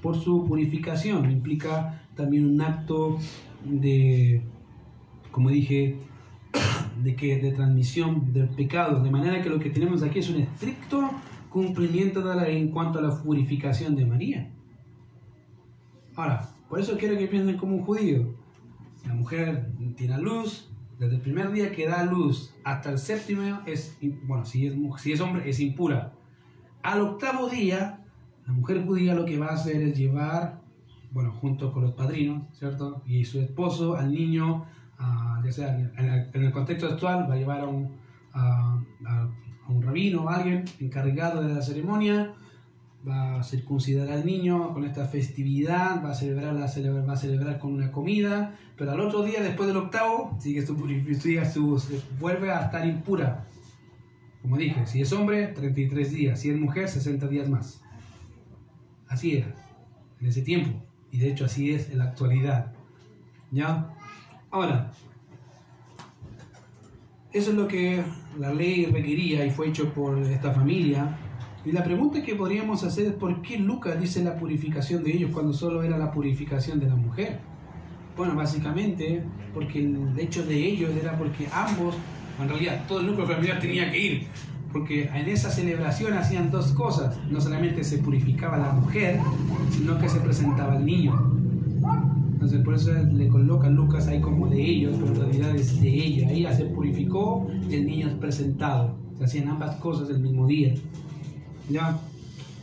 [0.00, 3.18] Por su purificación implica también un acto
[3.64, 4.42] de,
[5.30, 5.98] como dije,
[7.02, 10.40] de que de transmisión del pecado, de manera que lo que tenemos aquí es un
[10.40, 11.10] estricto
[11.50, 14.50] cumplimiento de la ley en cuanto a la purificación de María.
[16.16, 18.34] Ahora, por eso quiero que piensen como un judío.
[19.06, 23.98] La mujer tiene luz, desde el primer día que da luz hasta el séptimo es,
[24.24, 26.12] bueno, si es, si es hombre, es impura.
[26.82, 28.04] Al octavo día,
[28.46, 30.60] la mujer judía lo que va a hacer es llevar,
[31.10, 33.02] bueno, junto con los padrinos, ¿cierto?
[33.06, 34.66] Y su esposo, al niño,
[35.44, 37.96] ya sea en el, contexto actual, va a llevar a un,
[38.34, 39.28] a
[39.70, 42.32] un rabino o alguien encargado de la ceremonia
[43.06, 46.66] va a circuncidar al niño con esta festividad, va a celebrar, la
[47.06, 50.76] va a celebrar con una comida, pero al otro día, después del octavo, sigue su,
[51.78, 53.46] su- vuelve a estar impura.
[54.42, 57.82] Como dije, si es hombre, 33 días, si es mujer, 60 días más.
[59.08, 59.54] Así era,
[60.20, 60.70] en ese tiempo,
[61.10, 62.72] y de hecho así es en la actualidad.
[63.50, 63.88] ¿Ya?
[64.50, 64.92] Ahora,
[67.32, 68.02] eso es lo que
[68.38, 71.16] la ley requería y fue hecho por esta familia.
[71.64, 75.30] Y la pregunta que podríamos hacer es por qué Lucas dice la purificación de ellos
[75.32, 77.38] cuando solo era la purificación de la mujer.
[78.16, 79.22] Bueno, básicamente
[79.54, 81.94] porque el hecho de ellos era porque ambos,
[82.40, 84.26] en realidad todo el núcleo familiar tenía que ir,
[84.72, 87.16] porque en esa celebración hacían dos cosas.
[87.30, 89.20] No solamente se purificaba la mujer,
[89.70, 91.36] sino que se presentaba el niño.
[92.40, 95.90] Entonces por eso le colocan Lucas ahí como de ellos, pero en realidad es de
[95.90, 96.30] ella.
[96.30, 98.96] Ella se purificó y el niño es presentado.
[99.18, 100.72] Se hacían ambas cosas el mismo día.
[101.68, 101.98] ¿Ya?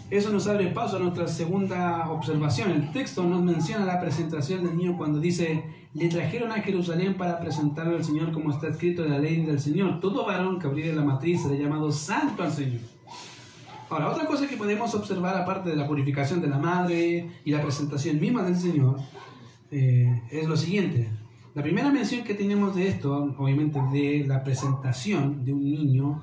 [0.10, 2.72] Eso nos abre paso a nuestra segunda observación.
[2.72, 5.64] El texto nos menciona la presentación del niño cuando dice,
[5.94, 9.60] le trajeron a Jerusalén para presentarlo al Señor como está escrito en la ley del
[9.60, 10.00] Señor.
[10.00, 12.82] Todo varón que abriere la matriz será llamado santo al Señor.
[13.92, 17.62] Ahora, otra cosa que podemos observar aparte de la purificación de la madre y la
[17.62, 18.98] presentación misma del Señor,
[19.72, 21.10] eh, es lo siguiente.
[21.58, 26.22] La primera mención que tenemos de esto, obviamente de la presentación de un niño,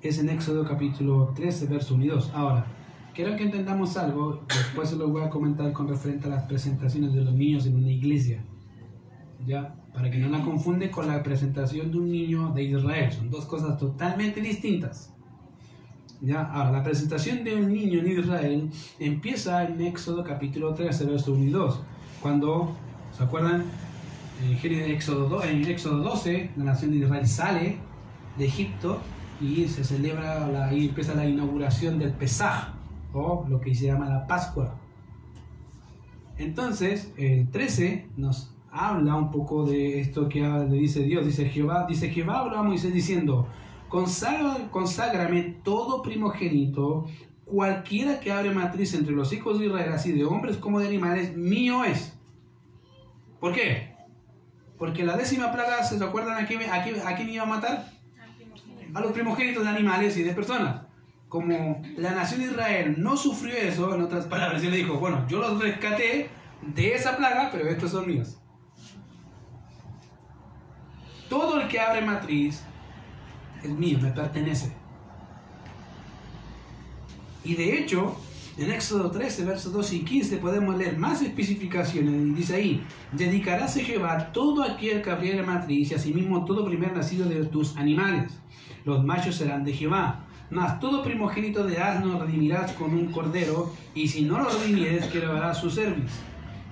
[0.00, 2.30] es en Éxodo capítulo 13, verso 1 y 2.
[2.34, 2.66] Ahora,
[3.14, 7.12] quiero que entendamos algo, después se lo voy a comentar con referente a las presentaciones
[7.12, 8.42] de los niños en una iglesia.
[9.46, 9.74] ¿Ya?
[9.92, 13.12] Para que no la confunde con la presentación de un niño de Israel.
[13.12, 15.14] Son dos cosas totalmente distintas.
[16.22, 16.42] ¿Ya?
[16.42, 21.44] Ahora, la presentación de un niño en Israel empieza en Éxodo capítulo 13, verso 1
[21.44, 21.80] y 2.
[22.22, 22.72] Cuando,
[23.16, 23.64] ¿se acuerdan?
[24.42, 27.76] En Éxodo, do- en Éxodo 12, la nación de Israel sale
[28.38, 28.98] de Egipto
[29.40, 32.68] y se celebra, la, ahí empieza la inauguración del Pesaj,
[33.12, 34.76] o lo que se llama la Pascua.
[36.38, 41.86] Entonces, el 13 nos habla un poco de esto que habla- dice Dios, dice Jehová,
[41.88, 43.46] dice Jehová habló a Moisés diciendo,
[43.88, 47.06] "Consagra- conságrame todo primogénito,
[47.50, 51.36] cualquiera que abre matriz entre los hijos de Israel, así de hombres como de animales,
[51.36, 52.12] mío es.
[53.40, 53.96] ¿Por qué?
[54.78, 57.92] Porque la décima plaga, ¿se acuerdan a quién, a a iba a matar?
[58.94, 60.82] A los primogénitos de animales y de personas.
[61.28, 65.26] Como la nación de Israel no sufrió eso, en otras palabras, él le dijo, bueno,
[65.28, 66.30] yo los rescaté
[66.62, 68.38] de esa plaga, pero estos son míos.
[71.28, 72.62] Todo el que abre matriz
[73.62, 74.79] es mío, me pertenece.
[77.44, 78.16] Y de hecho,
[78.58, 82.36] en Éxodo 13, versos 12 y 15 podemos leer más especificaciones.
[82.36, 87.28] Dice ahí, dedicarás a Jehová todo aquel que abriere matriz y asimismo todo primer nacido
[87.28, 88.32] de tus animales.
[88.84, 90.26] Los machos serán de Jehová.
[90.50, 95.20] Mas todo primogénito de asno redimirás con un cordero, y si no lo redimieres, que
[95.20, 96.10] lo su cerviz.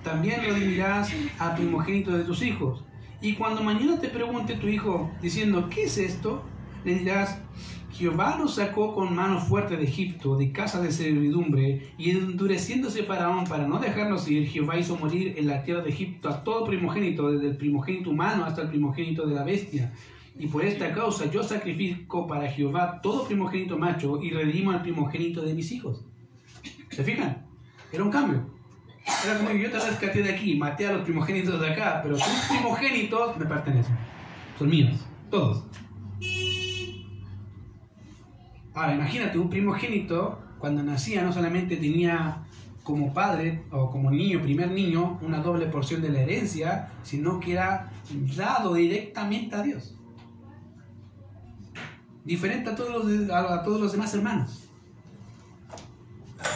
[0.03, 2.83] También redimirás al primogénito de tus hijos.
[3.21, 6.43] Y cuando mañana te pregunte tu hijo, diciendo, ¿qué es esto?
[6.83, 7.39] Le dirás,
[7.91, 13.45] Jehová nos sacó con mano fuerte de Egipto, de casa de servidumbre, y endureciéndose Faraón
[13.45, 17.31] para no dejarnos ir, Jehová hizo morir en la tierra de Egipto a todo primogénito,
[17.31, 19.93] desde el primogénito humano hasta el primogénito de la bestia.
[20.37, 25.41] Y por esta causa yo sacrifico para Jehová todo primogénito macho y redimo al primogénito
[25.41, 26.05] de mis hijos.
[26.89, 27.45] ¿Se fijan?
[27.91, 28.45] Era un cambio.
[29.25, 32.47] Era como yo te rescaté de aquí, maté a los primogénitos de acá, pero tus
[32.49, 33.97] primogénitos me pertenecen.
[34.57, 35.63] Son míos, todos.
[38.73, 42.43] Ahora, imagínate, un primogénito, cuando nacía, no solamente tenía
[42.83, 47.53] como padre o como niño, primer niño, una doble porción de la herencia, sino que
[47.53, 47.91] era
[48.35, 49.95] dado directamente a Dios.
[52.25, 54.69] Diferente a todos los, a, todos los demás hermanos.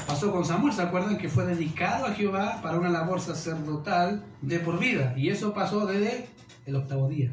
[0.08, 4.60] Pasó con Samuel, ¿se acuerdan que fue dedicado a Jehová para una labor sacerdotal de
[4.60, 5.14] por vida?
[5.18, 6.30] Y eso pasó desde
[6.66, 7.32] el octavo día,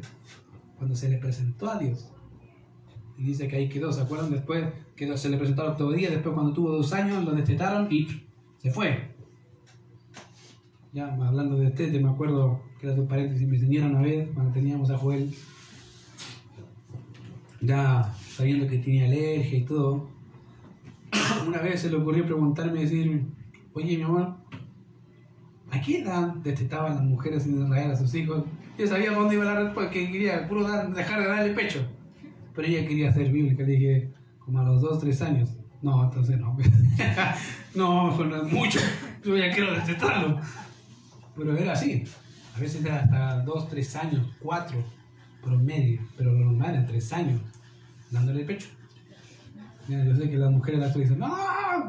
[0.77, 2.10] cuando se le presentó a Dios.
[3.21, 4.31] Y dice que ahí quedó, ¿se acuerdan?
[4.31, 7.87] Después que se le presentó al octavo día, después cuando tuvo dos años lo destetaron
[7.91, 8.07] y
[8.57, 9.11] se fue.
[10.91, 14.51] Ya hablando de este, me acuerdo que era un paréntesis, mi señora una vez, cuando
[14.51, 15.31] teníamos a Joel,
[17.61, 20.09] ya sabiendo que tenía alergia y todo,
[21.47, 23.23] una vez se le ocurrió preguntarme y decir,
[23.73, 24.33] oye mi amor,
[25.69, 28.43] ¿a qué edad detestaban las mujeres en Israel a sus hijos?
[28.79, 31.85] Yo sabía dónde iba la respuesta, que quería puro dar- dejar de darle pecho.
[32.53, 35.49] Pero ella quería ser bíblica, le dije, como a los 2, 3 años.
[35.81, 36.57] No, entonces no.
[37.75, 38.79] no, no es mucho.
[39.23, 40.39] Yo ya quiero detestarlo.
[41.35, 42.03] Pero era así.
[42.55, 44.77] A veces era hasta 2, 3 años, 4
[45.41, 46.01] promedio.
[46.17, 47.41] Pero lo normal era 3 años,
[48.09, 48.67] dándole pecho.
[49.87, 51.35] Ya, Yo sé que las mujeres las dicen, no,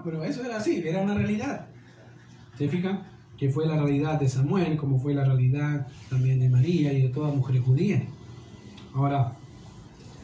[0.05, 1.67] pero eso era así, era una realidad.
[2.57, 3.03] ¿Se fijan?
[3.37, 7.09] Que fue la realidad de Samuel, como fue la realidad también de María y de
[7.09, 8.03] todas las mujeres judías.
[8.95, 9.33] Ahora,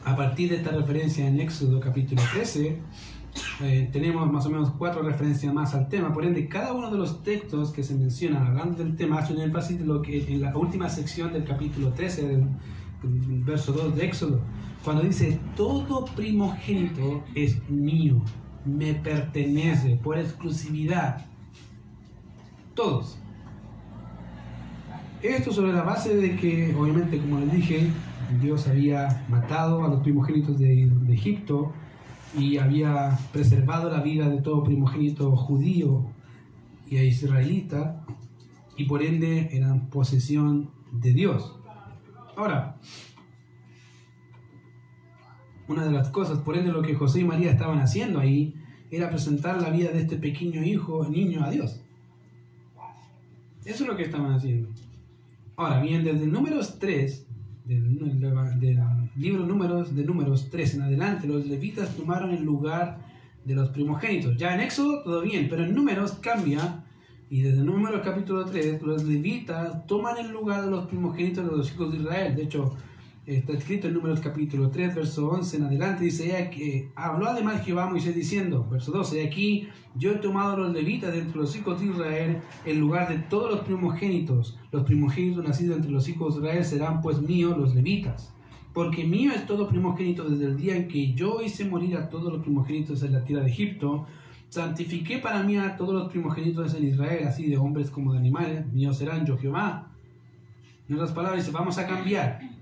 [0.05, 2.79] a partir de esta referencia en Éxodo capítulo 13,
[3.61, 6.13] eh, tenemos más o menos cuatro referencias más al tema.
[6.13, 9.41] Por ende, cada uno de los textos que se mencionan hablando del tema hace un
[9.41, 12.47] énfasis de lo que en la última sección del capítulo 13, del,
[13.03, 14.41] del verso 2 de Éxodo,
[14.83, 18.21] cuando dice, todo primogénito es mío,
[18.65, 21.25] me pertenece por exclusividad.
[22.73, 23.17] Todos.
[25.21, 27.89] Esto sobre la base de que, obviamente, como les dije,
[28.41, 31.73] Dios había matado a los primogénitos de, Egipto
[32.37, 36.05] y había preservado la vida de todo primogénito judío
[36.87, 38.05] y israelita
[38.77, 41.55] y por ende eran posesión de Dios.
[42.35, 42.77] Ahora,
[45.67, 48.55] una de las cosas, por ende lo que José y María estaban haciendo ahí
[48.91, 51.81] era presentar la vida de este pequeño hijo, niño a Dios.
[53.65, 54.69] Eso es lo que estaban haciendo.
[55.57, 57.27] Ahora bien, desde números 3,
[57.69, 58.83] del,
[59.15, 62.97] libro números, de números 3 en adelante, los levitas tomaron el lugar
[63.45, 64.35] de los primogénitos.
[64.37, 66.83] Ya en Éxodo todo bien, pero en números cambia.
[67.29, 71.71] Y desde números capítulo 3, los levitas toman el lugar de los primogénitos de los
[71.71, 72.35] hijos de Israel.
[72.35, 72.75] De hecho,
[73.35, 77.63] está escrito en números capítulo 3, verso 11 en adelante, dice, "He que habló además
[77.63, 81.55] Jehová Moisés diciendo, verso 12, aquí yo he tomado a los levitas de entre los
[81.55, 84.57] hijos de Israel en lugar de todos los primogénitos.
[84.71, 88.33] Los primogénitos nacidos entre los hijos de Israel serán pues míos los levitas.
[88.73, 92.31] Porque mío es todo primogénito desde el día en que yo hice morir a todos
[92.33, 94.07] los primogénitos en la tierra de Egipto.
[94.49, 98.65] Santifiqué para mí a todos los primogénitos en Israel, así de hombres como de animales.
[98.73, 99.91] Míos serán yo Jehová.
[100.87, 102.58] En otras palabras, dice, vamos a cambiar.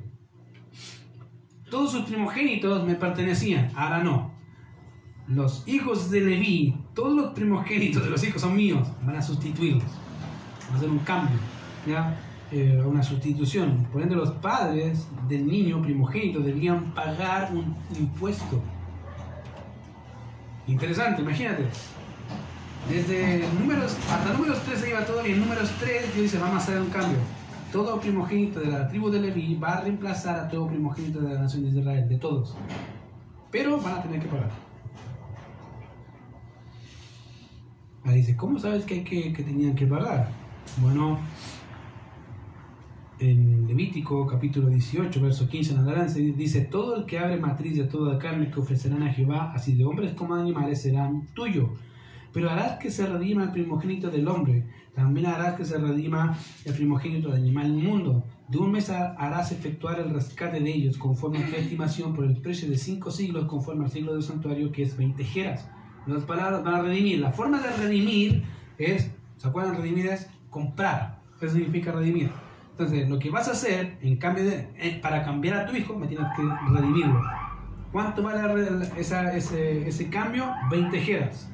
[1.70, 4.32] Todos sus primogénitos me pertenecían, ahora no.
[5.28, 9.84] Los hijos de Leví, todos los primogénitos de los hijos son míos, van a sustituirlos.
[10.68, 11.36] Van a hacer un cambio,
[11.86, 12.18] ¿ya?
[12.50, 13.86] Eh, una sustitución.
[13.92, 18.62] Por ende, los padres del niño primogénito debían pagar un impuesto.
[20.68, 21.66] Interesante, imagínate.
[22.90, 26.56] Desde números, hasta números 3 se iba todo y en números 3 Dios dice, vamos
[26.56, 27.18] a hacer un cambio.
[27.72, 31.42] Todo primogénito de la tribu de Leví va a reemplazar a todo primogénito de la
[31.42, 32.56] nación de Israel, de todos.
[33.52, 34.52] Pero van a tener que pagar.
[38.06, 40.30] Ahí dice, ¿cómo sabes que, hay que, que tenían que pagar?
[40.82, 41.20] Bueno,
[43.20, 47.84] en Levítico capítulo 18, verso 15 en adelante, dice, todo el que abre matriz de
[47.86, 51.72] toda carne que ofrecerán a Jehová, así de hombres como de animales, serán tuyo.
[52.32, 54.68] Pero harás que se redima el primogénito del hombre,
[54.98, 58.24] también harás que se redima el primogénito del animal inmundo.
[58.48, 62.38] De un mes harás efectuar el rescate de ellos, conforme a tu estimación, por el
[62.38, 65.70] precio de cinco siglos, conforme al siglo del santuario, que es 20 jeras.
[66.08, 67.20] Las palabras van a redimir.
[67.20, 68.44] La forma de redimir
[68.80, 69.78] es, ¿se acuerdan?
[69.78, 71.20] Redimir es comprar.
[71.40, 72.32] Eso significa redimir.
[72.72, 75.96] Entonces, lo que vas a hacer, en cambio de, eh, para cambiar a tu hijo,
[75.96, 76.42] me tienes que
[76.74, 77.22] redimirlo.
[77.92, 80.52] ¿Cuánto vale esa, ese, ese cambio?
[80.72, 81.52] 20 jeras.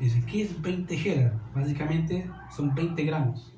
[0.00, 1.34] Dice, ¿qué es 20 jeras?
[1.54, 3.52] Básicamente son 20 gramos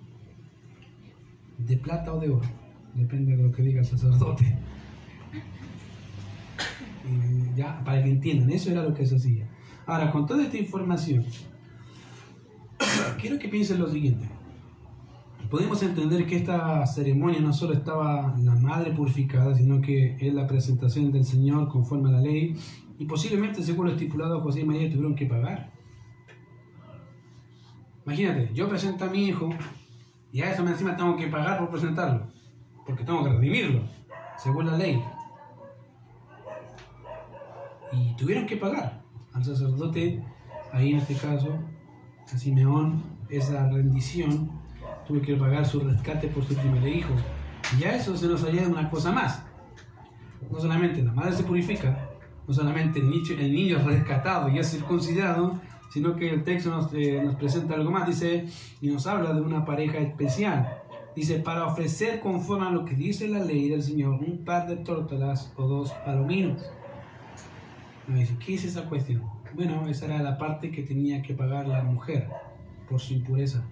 [1.58, 2.48] de plata o de oro.
[2.94, 4.58] Depende de lo que diga el sacerdote.
[7.56, 9.46] Ya, para que entiendan, eso era lo que se hacía.
[9.86, 11.24] Ahora, con toda esta información,
[13.20, 14.26] quiero que piensen lo siguiente.
[15.50, 20.46] Podemos entender que esta ceremonia no solo estaba la madre purificada, sino que es la
[20.46, 22.56] presentación del Señor conforme a la ley,
[22.98, 25.71] y posiblemente, según lo estipulado, José y María tuvieron que pagar.
[28.04, 29.50] Imagínate, yo presento a mi hijo
[30.32, 32.26] y a eso encima tengo que pagar por presentarlo,
[32.84, 33.82] porque tengo que redimirlo,
[34.36, 35.02] según la ley.
[37.92, 40.24] Y tuvieron que pagar al sacerdote,
[40.72, 41.52] ahí en este caso,
[42.32, 44.50] a Simeón, esa rendición,
[45.06, 47.14] tuve que pagar su rescate por su primer hijo.
[47.78, 49.42] Y a eso se nos añade una cosa más.
[50.50, 52.08] No solamente la madre se purifica,
[52.46, 55.60] no solamente el niño, el niño es rescatado y es circuncidado,
[55.92, 58.46] sino que el texto nos, eh, nos, presenta algo más, dice,
[58.80, 60.78] y nos habla de una pareja especial.
[61.14, 64.76] Dice, para ofrecer conforme a lo que dice la ley del Señor, un par de
[64.76, 66.62] tórtolas o dos palominos.
[68.08, 69.22] Y dice, ¿qué es esa cuestión?
[69.54, 72.28] Bueno, esa era la parte que tenía que pagar la mujer
[72.88, 73.62] por su impureza.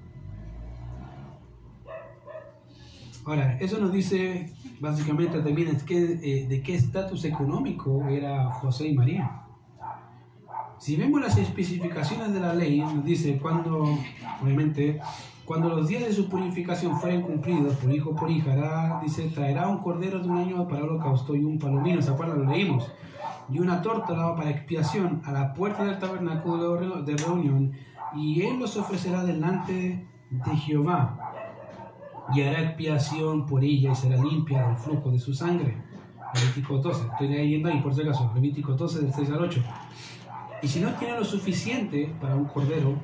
[3.24, 8.88] Ahora, eso nos dice básicamente también es que, eh, de qué estatus económico era José
[8.88, 9.42] y María.
[10.80, 13.98] Si vemos las especificaciones de la ley, nos dice cuando,
[14.42, 14.98] obviamente,
[15.50, 19.78] Cuando los días de su purificación fueren cumplidos por hijo por hija, dice, traerá un
[19.78, 22.44] cordero de un año para holocausto y un palomino, ¿se acuerdan?
[22.44, 22.88] Lo leímos.
[23.50, 27.72] Y una tórtola para expiación a la puerta del tabernáculo de reunión,
[28.14, 31.18] y él los ofrecerá delante de Jehová,
[32.32, 35.76] y hará expiación por ella y será limpia del flujo de su sangre.
[36.32, 39.64] Levítico 12, estoy leyendo ahí por si acaso, Levítico 12 del 6 al 8.
[40.62, 42.94] Y si no tiene lo suficiente para un cordero,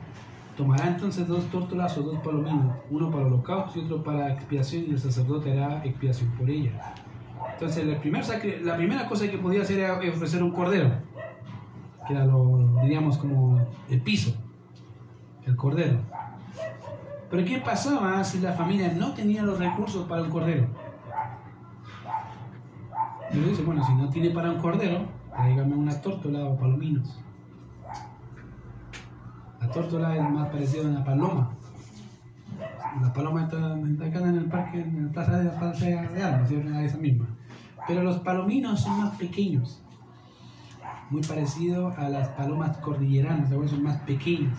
[0.57, 4.91] tomará entonces dos tórtolas o dos palominos, uno para holocausto y otro para expiación, y
[4.91, 6.95] el sacerdote hará expiación por ella.
[7.53, 10.91] Entonces, la, primera cosa que podía hacer era ofrecer un cordero,
[12.07, 14.35] que era lo, diríamos, como el piso,
[15.47, 15.99] el cordero.
[17.31, 20.67] Pero ¿qué pasaba si la familia no tenía los recursos para un cordero?
[23.33, 27.19] Dice, bueno, si no tiene para un cordero, tráigame una tórtola o palominos.
[29.67, 31.51] La tórtola es más parecida a una paloma.
[33.03, 36.51] La paloma está, acá en el parque, en la plaza de la plaza de armas,
[36.53, 37.27] esa misma.
[37.89, 39.83] Pero los palominos son más pequeños.
[41.11, 44.57] Muy parecido a las palomas cordilleranas, son más pequeñas.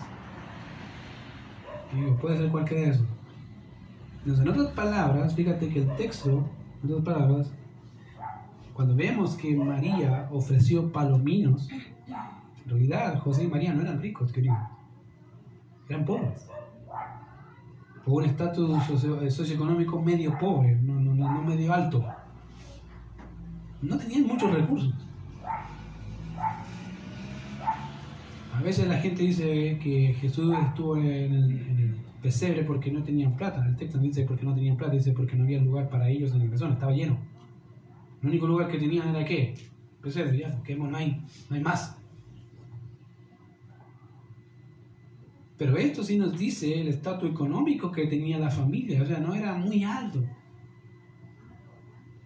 [2.20, 3.06] Puede ser cualquiera de esos.
[4.18, 6.46] Entonces, en otras palabras, fíjate que el texto,
[6.84, 7.50] en otras palabras,
[8.74, 14.58] cuando vemos que María ofreció palominos, en realidad José y María no eran ricos, queridos.
[15.88, 16.48] Eran pobres.
[18.04, 22.04] Por un estatus socio- eh, socioeconómico medio pobre, no, no, no, medio alto.
[23.82, 24.94] No tenían muchos recursos.
[28.54, 33.64] A veces la gente dice que Jesús estuvo en el, pesebre porque no tenían plata.
[33.64, 36.40] El texto dice porque no tenían plata, dice porque no había lugar para ellos en
[36.40, 37.16] el mesón, estaba lleno.
[38.22, 39.54] El único lugar que tenían era qué?
[40.02, 41.97] Pesebre, ya, porque no hay, no hay más.
[45.58, 49.34] Pero esto sí nos dice el estatus económico que tenía la familia, o sea, no
[49.34, 50.22] era muy alto.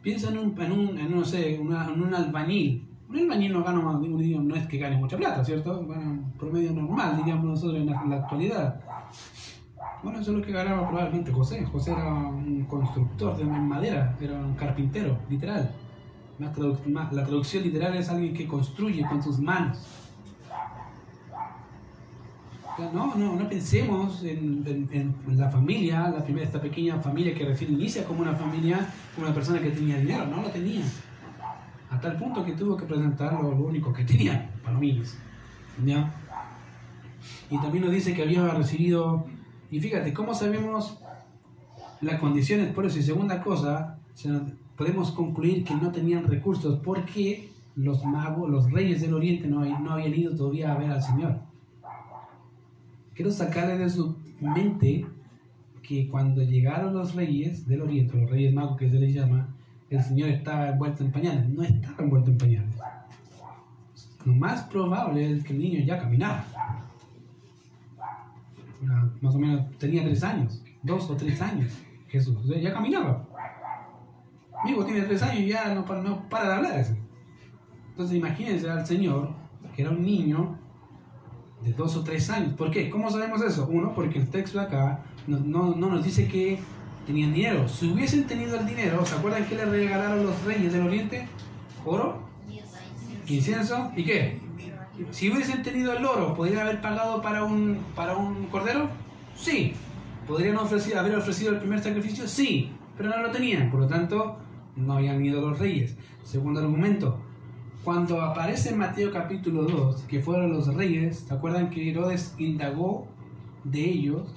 [0.02, 2.88] Piensa en un, en un, en, no sé, una- un albañil.
[3.08, 5.86] Un albañil no, gana, no es que gane mucha plata, ¿cierto?
[5.86, 8.80] Gana un promedio normal, diríamos nosotros en la, en la actualidad.
[10.02, 11.64] Bueno, eso es lo que ganaba probablemente José.
[11.64, 15.70] José era un constructor de madera, era un carpintero, literal.
[16.38, 19.78] Más- la traducción literal es alguien que construye con sus manos.
[22.78, 27.44] No, no, no pensemos en, en- en la familia, la primera, esta pequeña familia que
[27.44, 30.82] recién inicia como una familia, como una persona que tenía dinero, no lo tenía.
[31.90, 35.14] A tal punto que tuvo que presentar lo, único que tenía, palominos.
[35.84, 36.14] ¿Ya?
[37.50, 39.26] Y también nos dice que había recibido,
[39.70, 40.98] y fíjate, ¿cómo sabemos
[42.00, 42.72] las condiciones?
[42.72, 43.98] Por eso, y segunda cosa,
[44.76, 49.92] podemos concluir que no tenían recursos porque los magos, los reyes del oriente no, no
[49.92, 51.51] habían ido todavía a ver al Señor.
[53.14, 55.06] Quiero sacarle de su mente
[55.82, 59.48] que cuando llegaron los reyes del oriente, los reyes magos que se les llama,
[59.90, 61.48] el Señor estaba envuelto en pañales.
[61.48, 62.74] No estaba envuelto en pañales.
[64.24, 66.44] Lo más probable es que el niño ya caminaba.
[69.20, 71.72] Más o menos tenía tres años, dos o tres años.
[72.08, 73.26] Jesús, o sea, ya caminaba.
[74.64, 76.96] Mi hijo tiene tres años y ya no, no para de hablar ese.
[77.90, 79.34] Entonces imagínense al Señor,
[79.74, 80.58] que era un niño
[81.64, 82.54] de dos o tres años.
[82.54, 82.90] ¿Por qué?
[82.90, 83.68] ¿Cómo sabemos eso?
[83.70, 86.58] Uno, porque el texto acá no, no, no nos dice que
[87.06, 87.68] tenían dinero.
[87.68, 91.28] Si hubiesen tenido el dinero, ¿se acuerdan que le regalaron los reyes del oriente?
[91.84, 92.22] Oro,
[93.26, 94.40] incienso y qué?
[95.10, 98.88] Si hubiesen tenido el oro, ¿podrían haber pagado para un, para un cordero?
[99.34, 99.74] Sí.
[100.26, 102.28] ¿Podrían ofrecer, haber ofrecido el primer sacrificio?
[102.28, 102.70] Sí.
[102.96, 104.36] Pero no lo tenían, por lo tanto,
[104.76, 105.96] no habían ido los reyes.
[106.22, 107.18] Segundo argumento,
[107.84, 113.08] cuando aparece en Mateo capítulo 2, que fueron los reyes, ¿se acuerdan que Herodes indagó
[113.64, 114.28] de ellos?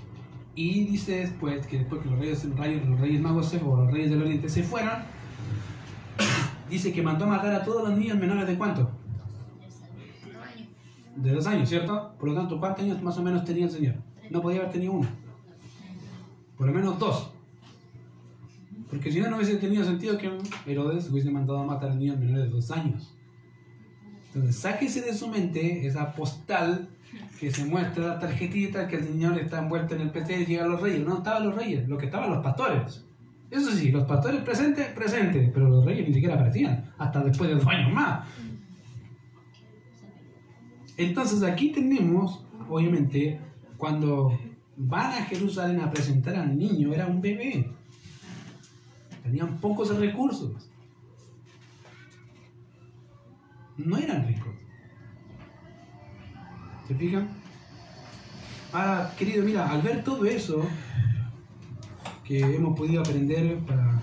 [0.56, 4.10] Y dice después que después que los reyes, los reyes, magos se fueron, los reyes
[4.10, 4.64] del oriente se
[6.70, 8.89] dice que mandó a matar a todos los niños menores de cuánto?
[11.16, 12.14] De dos años, ¿cierto?
[12.18, 13.96] Por lo tanto, ¿cuántos años más o menos tenía el Señor?
[14.32, 15.08] No podía haber tenido uno.
[16.58, 17.32] Por lo menos dos.
[18.89, 20.32] Porque si no, no hubiese tenido sentido que
[20.66, 23.16] Herodes hubiese mandado a matar a niños menores de dos años.
[24.36, 26.89] Entonces, sáquese de su mente esa postal
[27.39, 30.71] que se muestra la tarjetita que el Señor está envuelto en el PC y llegan
[30.71, 31.07] los reyes.
[31.07, 33.05] No estaban los reyes, lo que estaban los pastores.
[33.49, 37.55] Eso sí, los pastores presentes, presentes, pero los reyes ni siquiera aparecían, hasta después de
[37.55, 38.27] dos años más.
[40.97, 43.39] Entonces aquí tenemos, obviamente,
[43.77, 44.38] cuando
[44.75, 47.71] van a Jerusalén a presentar al niño, era un bebé.
[49.23, 50.69] Tenían pocos recursos.
[53.78, 54.53] No eran ricos.
[56.88, 57.30] ¿Se fijan?
[58.73, 60.61] Ah, querido, mira, al ver todo eso,
[62.23, 64.01] que hemos podido aprender para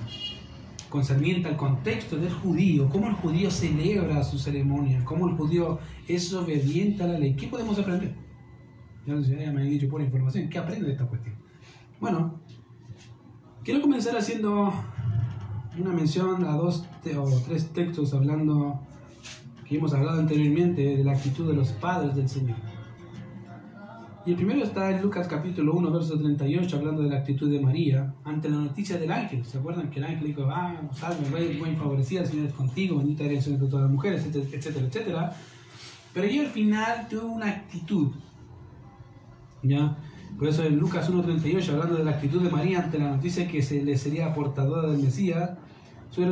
[0.88, 6.32] concerniente al contexto del judío, cómo el judío celebra su ceremonia, cómo el judío es
[6.34, 7.34] obediente a la ley.
[7.34, 8.14] ¿Qué podemos aprender?
[9.06, 10.48] Ya, ya me han dicho por información.
[10.48, 11.34] ¿Qué aprende de esta cuestión?
[11.98, 12.40] Bueno,
[13.64, 14.72] quiero comenzar haciendo
[15.78, 16.84] una mención a dos
[17.16, 18.80] o tres textos hablando,
[19.72, 22.58] que hemos hablado anteriormente, de la actitud de los padres del Señor.
[24.26, 27.58] Y el primero está en Lucas capítulo 1, verso 38, hablando de la actitud de
[27.58, 29.44] María ante la noticia del ángel.
[29.44, 32.98] ¿Se acuerdan que el ángel dijo, ah, salve, rey, buen favorecida, el Señor es contigo,
[32.98, 35.36] bendita eres entre todas las mujeres, etcétera, etcétera,
[36.12, 38.12] Pero ella al final tuvo una actitud.
[39.62, 39.96] ¿Ya?
[40.38, 43.62] Por eso en Lucas 1.38, hablando de la actitud de María ante la noticia que
[43.62, 45.50] se le sería portadora del Mesías,
[46.10, 46.22] su,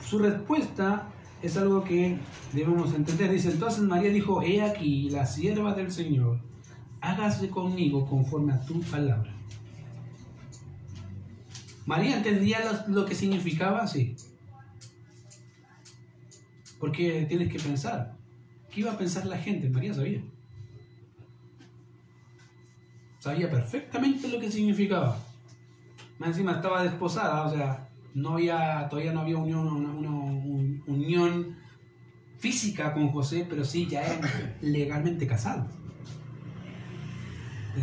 [0.00, 1.08] su respuesta
[1.42, 2.18] es algo que
[2.52, 3.30] debemos entender.
[3.30, 6.40] Dice, entonces María dijo, he aquí la sierva del Señor
[7.00, 9.32] hágase conmigo conforme a tu palabra.
[11.86, 14.14] María entendía lo, que significaba, sí.
[16.78, 18.16] Porque tienes que pensar,
[18.70, 19.68] ¿qué iba a pensar la gente?
[19.68, 20.22] María sabía.
[23.18, 25.18] Sabía perfectamente lo que significaba.
[26.18, 30.10] Más encima estaba desposada, o sea, no había, todavía no había unión, una,
[30.86, 31.56] unión
[32.38, 34.20] física con José, pero sí ya eran
[34.60, 35.72] legalmente casados.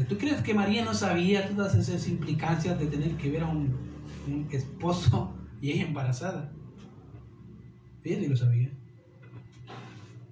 [0.09, 3.87] ¿Tú crees que María no sabía todas esas implicancias de tener que ver a un,
[4.51, 6.51] esposo y ella embarazada?
[8.03, 8.69] Ella sí lo sabía.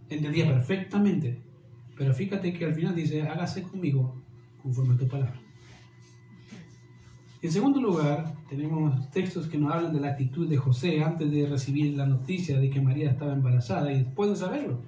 [0.09, 1.41] Entendía perfectamente.
[1.97, 4.21] Pero fíjate que al final dice, hágase conmigo
[4.61, 5.44] conforme a tu palabra.
[7.45, 11.45] En segundo lugar, tenemos textos que nos hablan de la actitud de José antes de
[11.45, 14.81] recibir la noticia de que María estaba embarazada y después de saberlo.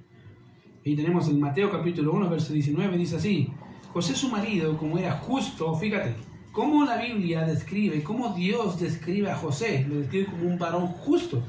[0.82, 3.48] Y tenemos en Mateo capítulo 1, verso 19, dice así,
[3.92, 6.16] José su marido, como era justo, fíjate,
[6.50, 11.40] cómo la Biblia describe, cómo Dios describe a José, lo describe como un varón justo.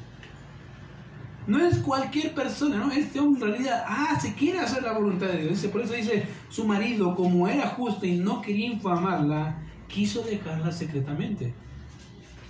[1.48, 2.92] No es cualquier persona, ¿no?
[2.92, 5.66] Este hombre en realidad, ah, se quiere hacer la voluntad de Dios.
[5.72, 11.54] Por eso dice, su marido, como era justo y no quería infamarla, quiso dejarla secretamente.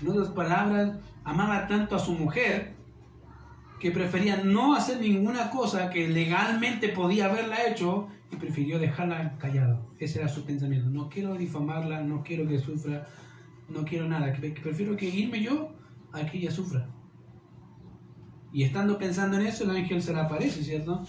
[0.01, 2.73] En otras palabras, amaba tanto a su mujer
[3.79, 9.81] que prefería no hacer ninguna cosa que legalmente podía haberla hecho y prefirió dejarla callada.
[9.97, 10.89] Ese era su pensamiento.
[10.89, 13.07] No quiero difamarla, no quiero que sufra,
[13.69, 14.33] no quiero nada.
[14.61, 15.71] Prefiero que irme yo
[16.11, 16.87] a que ella sufra.
[18.51, 21.03] Y estando pensando en eso, el ángel se le aparece, ¿cierto?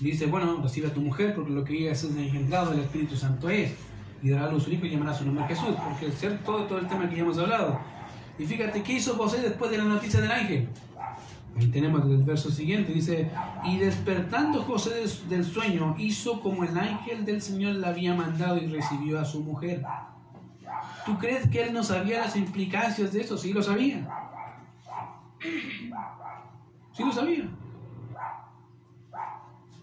[0.00, 3.50] Dice, bueno, recibe a tu mujer porque lo que ella es engendrado del Espíritu Santo
[3.50, 3.72] es.
[4.22, 5.74] Y dará a luz hijo y llamará su nombre Jesús.
[5.88, 7.78] Porque es todo, todo el tema que ya hemos hablado.
[8.38, 10.68] Y fíjate, ¿qué hizo José después de la noticia del ángel?
[11.56, 13.30] Ahí tenemos el verso siguiente, dice,
[13.64, 18.66] y despertando José del sueño, hizo como el ángel del Señor le había mandado y
[18.66, 19.82] recibió a su mujer.
[21.04, 23.36] ¿Tú crees que él no sabía las implicancias de eso?
[23.36, 24.08] Sí lo sabía.
[26.92, 27.48] Sí lo sabía.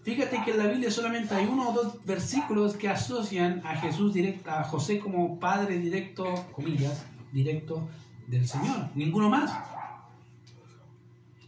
[0.06, 4.14] Fíjate que en la Biblia solamente hay uno o dos versículos que asocian a Jesús
[4.14, 7.88] directo, a José como padre directo, comillas, directo
[8.28, 8.88] del Señor.
[8.94, 9.52] Ninguno más.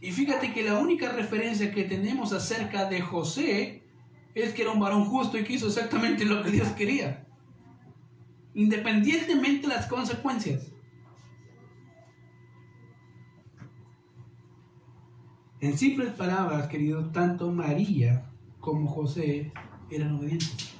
[0.01, 3.81] Y fíjate que la única referencia que tenemos acerca de José
[4.35, 7.25] es que era un varón justo y que hizo exactamente lo que Dios quería.
[8.55, 10.67] Independientemente de las consecuencias.
[15.61, 18.28] En simples palabras, querido, tanto María
[18.69, 19.51] como José
[19.89, 20.73] eran obedientes.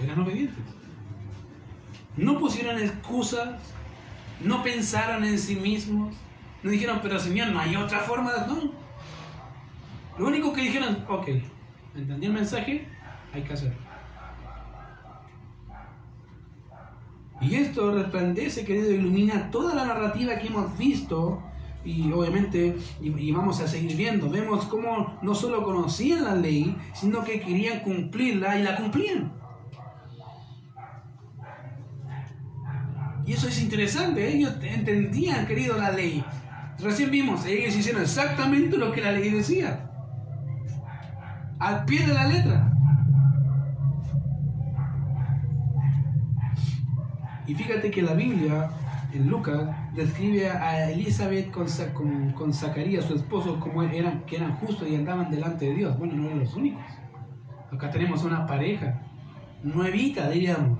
[0.00, 0.64] Eran obedientes.
[2.16, 3.60] No pusieron excusas,
[4.40, 6.14] no pensaron en sí mismos,
[6.62, 8.46] no dijeron, pero Señor, no hay otra forma de...
[8.46, 8.72] No.
[10.18, 11.28] Lo único que dijeron, ok,
[11.96, 12.86] entendí el mensaje,
[13.32, 13.78] hay que hacerlo.
[17.40, 21.42] Y esto resplandece, querido, ilumina toda la narrativa que hemos visto
[21.84, 24.30] y obviamente y, vamos a seguir viendo.
[24.30, 29.32] Vemos cómo no solo conocían la ley, sino que querían cumplirla y la cumplían.
[33.24, 36.24] Y eso es interesante, ellos entendían, querido, la ley.
[36.80, 39.88] Recién vimos, ellos hicieron exactamente lo que la ley decía.
[41.60, 42.72] Al pie de la letra.
[47.46, 48.70] Y fíjate que la Biblia,
[49.12, 54.88] en Lucas, describe a Elizabeth con, con, Zacarías, su esposo, como eran, que eran justos
[54.88, 55.98] y andaban delante de Dios.
[55.98, 56.82] Bueno, no eran los únicos.
[57.70, 59.00] Acá tenemos una pareja,
[59.62, 60.78] nuevita, diríamos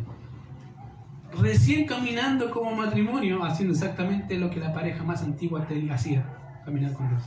[1.41, 6.24] recién caminando como matrimonio, haciendo exactamente lo que la pareja más antigua hacía,
[6.64, 7.22] caminar con Dios.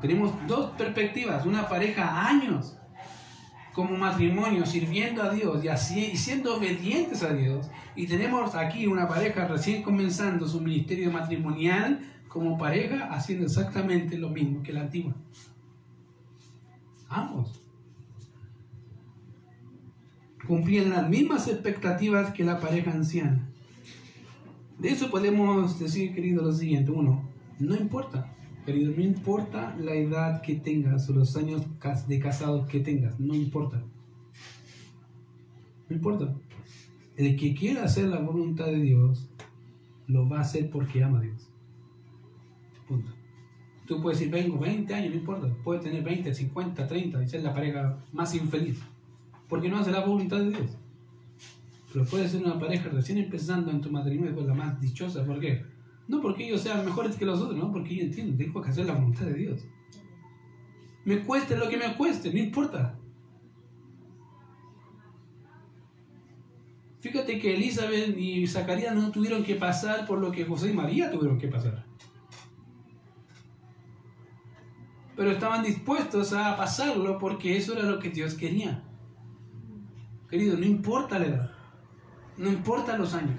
[0.00, 2.78] Tenemos dos perspectivas, una pareja años,
[3.76, 8.86] como matrimonio, sirviendo a Dios y, así, y siendo obedientes a Dios, y tenemos aquí
[8.86, 14.80] una pareja recién comenzando su ministerio matrimonial como pareja, haciendo exactamente lo mismo que la
[14.80, 15.14] antigua.
[17.10, 17.60] Ambos.
[20.46, 23.46] Cumplían las mismas expectativas que la pareja anciana.
[24.78, 26.92] De eso podemos decir, querido, lo siguiente.
[26.92, 28.32] Uno, no importa,
[28.66, 31.62] querido, no importa la edad que tengas o los años
[32.06, 33.82] de casados que tengas, no importa.
[35.88, 36.34] No importa.
[37.16, 39.30] El que quiera hacer la voluntad de Dios,
[40.06, 41.48] lo va a hacer porque ama a Dios.
[42.86, 43.10] Punto.
[43.86, 45.48] Tú puedes decir, vengo 20 años, no importa.
[45.64, 48.80] Puedes tener 20, 50, 30 y ser la pareja más infeliz.
[49.48, 50.76] Porque no hace la voluntad de Dios.
[51.92, 55.24] Pero puede ser una pareja recién empezando en tu matrimonio, pues la más dichosa.
[55.24, 55.64] ¿Por qué?
[56.08, 58.86] No porque ellos sean mejores que los otros, no, porque ellos entienden, tengo que hacer
[58.86, 59.64] la voluntad de Dios.
[61.04, 62.98] Me cueste lo que me cueste, no importa.
[67.00, 71.10] Fíjate que Elizabeth y Zacarías no tuvieron que pasar por lo que José y María
[71.10, 71.84] tuvieron que pasar.
[75.14, 78.82] Pero estaban dispuestos a pasarlo porque eso era lo que Dios quería.
[80.28, 81.50] Querido, no importa la edad,
[82.36, 83.38] no importa los años,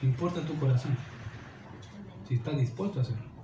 [0.00, 0.96] importa tu corazón,
[2.28, 3.34] si estás dispuesto a hacerlo.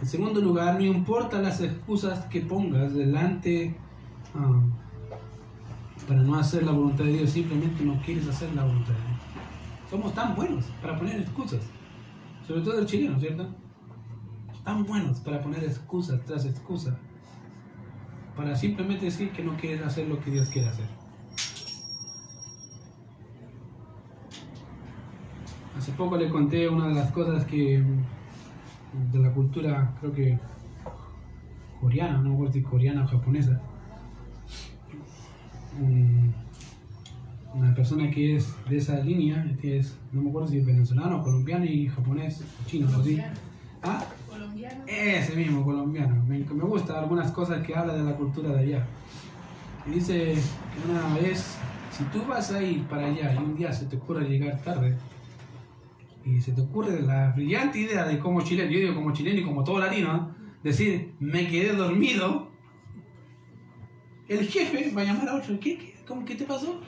[0.00, 3.76] En segundo lugar, no importa las excusas que pongas delante
[4.34, 4.60] ah,
[6.08, 9.20] para no hacer la voluntad de Dios, simplemente no quieres hacer la voluntad de Dios.
[9.88, 11.60] Somos tan buenos para poner excusas,
[12.46, 13.46] sobre todo el chileno, ¿cierto?
[14.64, 16.96] Tan buenos para poner excusas tras excusas,
[18.36, 21.01] para simplemente decir que no quieres hacer lo que Dios quiere hacer.
[25.82, 27.82] Hace poco le conté una de las cosas que
[29.10, 30.38] de la cultura, creo que
[31.80, 33.60] coreana, no me acuerdo si coreana o japonesa.
[35.80, 36.32] Un-
[37.54, 41.20] una persona que es de esa línea, que es, no me acuerdo si es venezolano,
[41.20, 43.20] colombiano y japonés, chino, así.
[43.82, 44.04] ¿Ah?
[44.30, 44.84] Colombiano.
[44.86, 46.14] Ese mismo, colombiano.
[46.28, 48.86] Me, me gusta algunas cosas que habla de la cultura de allá.
[49.88, 51.58] Y dice que una vez,
[51.90, 54.96] si tú vas a ir para allá y un día se te ocurre llegar tarde,
[56.24, 59.44] y se te ocurre la brillante idea de como chileno, yo digo como chileno y
[59.44, 62.50] como todo latino, decir, me quedé dormido,
[64.28, 66.80] el jefe va a llamar a otro, ¿qué, qué, cómo, ¿qué te pasó?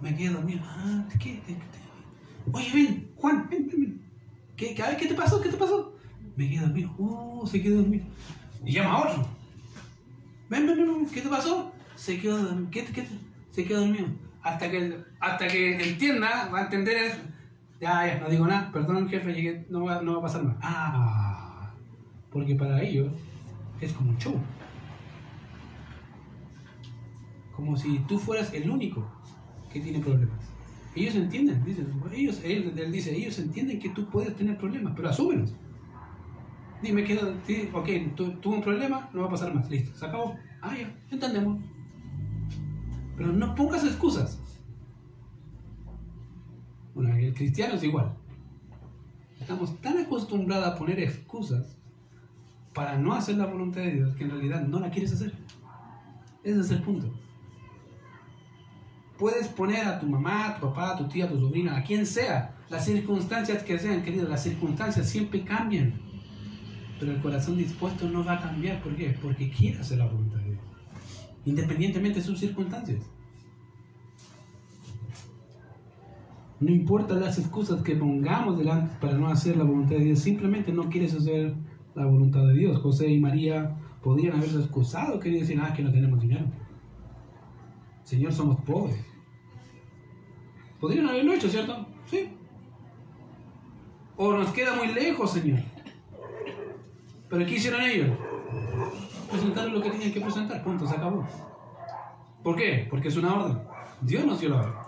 [0.00, 0.60] Me quedé dormido.
[0.64, 1.40] Ah, ¿qué?
[1.46, 4.02] ¿Qué- qué- Oye, ven, Juan, ven, ven, ven.
[4.56, 5.40] ¿Qué, qué, ¿qué te pasó?
[5.40, 5.96] ¿Qué te pasó?
[6.36, 6.94] Me quedé dormido.
[6.98, 8.04] Uh, se quedó dormido.
[8.64, 9.28] Y llama a otro.
[10.50, 11.72] Ven, ven, ven, ven, ¿qué te pasó?
[11.96, 12.70] Se quedó dormido.
[12.70, 13.06] ¿Qué, qué,
[13.50, 14.08] se quedó dormido.
[14.42, 17.18] Hasta que, hasta que entienda, va a entender eso.
[17.80, 18.70] Ya, ya, no digo nada.
[18.72, 20.56] Perdón, jefe, llegué, no, va, no va a pasar más.
[20.62, 21.70] Ah,
[22.30, 23.12] porque para ellos
[23.80, 24.34] es como un show.
[27.54, 29.06] Como si tú fueras el único
[29.72, 30.38] que tiene problemas.
[30.94, 35.52] Ellos entienden, dicen, ellos, él, dice, ellos entienden que tú puedes tener problemas, pero asúmelos.
[36.82, 37.04] Dime,
[37.46, 40.36] sí, ok, tu- tuvo un problema, no va a pasar más, listo, se acabó.
[40.60, 41.64] Ah, ya, entendemos.
[43.16, 44.40] Pero no pongas excusas.
[46.94, 48.14] Bueno, el cristiano es igual.
[49.40, 51.76] Estamos tan acostumbrados a poner excusas
[52.72, 55.32] para no hacer la voluntad de Dios que en realidad no la quieres hacer.
[56.42, 57.12] Ese es el punto.
[59.18, 61.84] Puedes poner a tu mamá, a tu papá, a tu tía, a tu sobrina, a
[61.84, 65.94] quien sea, las circunstancias que sean, querido, las circunstancias siempre cambian.
[66.98, 68.82] Pero el corazón dispuesto no va a cambiar.
[68.82, 69.16] ¿Por qué?
[69.20, 70.62] Porque quiere hacer la voluntad de Dios.
[71.44, 73.02] Independientemente de sus circunstancias.
[76.64, 80.72] No importa las excusas que pongamos delante para no hacer la voluntad de Dios, simplemente
[80.72, 81.54] no quieres hacer
[81.94, 82.80] la voluntad de Dios.
[82.80, 86.46] José y María podrían haberse excusado, querían decir, ah, que no tenemos dinero.
[88.02, 88.96] Señor, somos pobres.
[90.80, 91.86] Podrían haberlo hecho, ¿cierto?
[92.06, 92.30] Sí.
[94.16, 95.60] O nos queda muy lejos, Señor.
[97.28, 98.08] Pero ¿qué hicieron ellos?
[99.30, 101.28] Presentaron lo que tenían que presentar, punto, se acabó.
[102.42, 102.86] ¿Por qué?
[102.88, 103.58] Porque es una orden.
[104.00, 104.83] Dios nos dio la orden.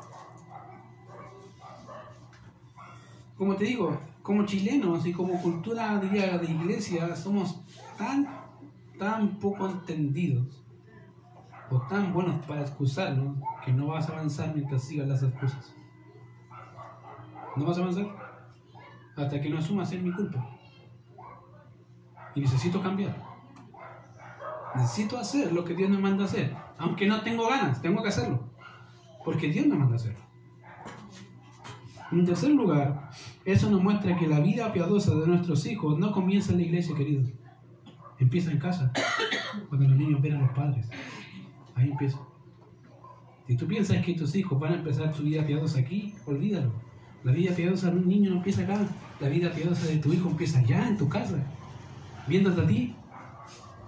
[3.37, 7.61] Como te digo, como chilenos y como cultura diría, de iglesia, somos
[7.99, 8.26] tan,
[8.99, 10.64] tan poco entendidos
[11.70, 15.74] o tan buenos para excusarnos que no vas a avanzar mientras sigas las excusas.
[17.57, 18.07] No vas a avanzar
[19.16, 20.47] hasta que no asumas ser mi culpa.
[22.34, 23.16] Y necesito cambiar.
[24.74, 26.55] Necesito hacer lo que Dios me manda hacer.
[26.78, 28.41] Aunque no tengo ganas, tengo que hacerlo.
[29.24, 30.25] Porque Dios me manda hacerlo.
[32.12, 33.11] En tercer lugar,
[33.44, 36.94] eso nos muestra que la vida piadosa de nuestros hijos no comienza en la iglesia,
[36.94, 37.28] queridos.
[38.18, 38.92] Empieza en casa,
[39.68, 40.88] cuando los niños ven a los padres.
[41.74, 42.18] Ahí empieza.
[43.46, 46.72] Si tú piensas que tus hijos van a empezar su vida piadosa aquí, olvídalo.
[47.22, 48.78] La vida piadosa de un niño no empieza acá.
[49.20, 51.36] La vida piadosa de tu hijo empieza allá, en tu casa.
[52.26, 52.94] Viéndote a ti.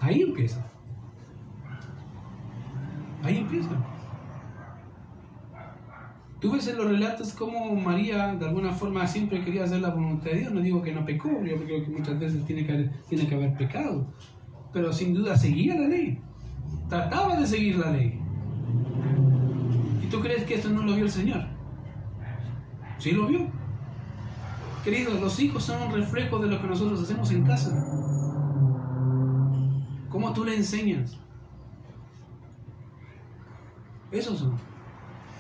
[0.01, 0.65] Ahí empieza.
[3.23, 3.71] Ahí empieza.
[6.41, 10.31] Tú ves en los relatos cómo María de alguna forma siempre quería hacer la voluntad
[10.31, 10.53] de Dios.
[10.53, 13.35] No digo que no pecó, yo creo que muchas veces tiene que, haber, tiene que
[13.35, 14.07] haber pecado.
[14.73, 16.21] Pero sin duda seguía la ley.
[16.89, 18.21] Trataba de seguir la ley.
[20.03, 21.45] ¿Y tú crees que esto no lo vio el Señor?
[22.99, 23.47] Sí lo vio.
[24.85, 27.85] Queridos, los hijos son un reflejo de lo que nosotros hacemos en casa.
[30.09, 31.19] ¿Cómo tú le enseñas?
[34.13, 34.78] Esos son.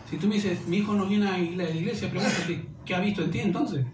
[0.08, 3.22] Si tú me dices, mi hijo no viene a la iglesia, pregúntate, ¿qué ha visto
[3.22, 3.84] en ti entonces?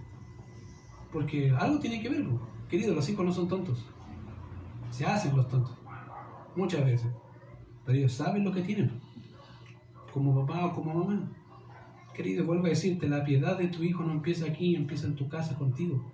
[1.13, 2.41] Porque algo tiene que ver, bro.
[2.69, 3.85] querido, los hijos no son tontos.
[4.91, 5.77] Se hacen los tontos.
[6.55, 7.11] Muchas veces.
[7.85, 9.01] Pero ellos saben lo que tienen.
[10.13, 11.33] Como papá o como mamá.
[12.15, 15.29] Querido, vuelvo a decirte, la piedad de tu hijo no empieza aquí, empieza en tu
[15.29, 16.05] casa contigo.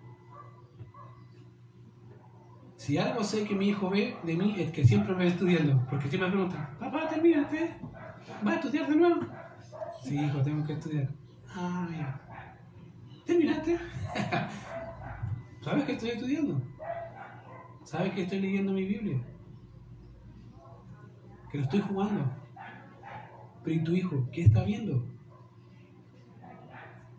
[2.77, 5.87] Si algo sé que mi hijo ve de mí es que siempre me va estudiando.
[5.91, 7.77] Porque siempre me pregunta, papá, termínate.
[8.43, 9.40] ¿Vas a estudiar de nuevo?
[10.03, 11.09] Sí, hijo, tengo que estudiar.
[11.49, 12.19] Ah.
[13.27, 13.79] ¿Terminaste?
[15.61, 16.61] ¿Sabes que estoy estudiando?
[17.85, 19.21] ¿Sabes que estoy leyendo mi Biblia?
[21.51, 22.25] Que lo estoy jugando.
[23.63, 24.29] Pero ¿y tu hijo?
[24.33, 25.05] ¿Qué está viendo?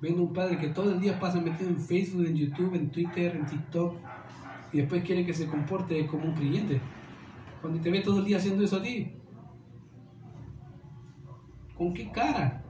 [0.02, 3.36] Viendo un padre que todo el día pasa metido en Facebook, en YouTube, en Twitter,
[3.36, 3.96] en TikTok,
[4.74, 6.82] y después quiere que se comporte como un creyente.
[7.62, 9.14] Cuando te ve todo el día haciendo eso a ti.
[11.78, 12.61] ¿Con qué cara?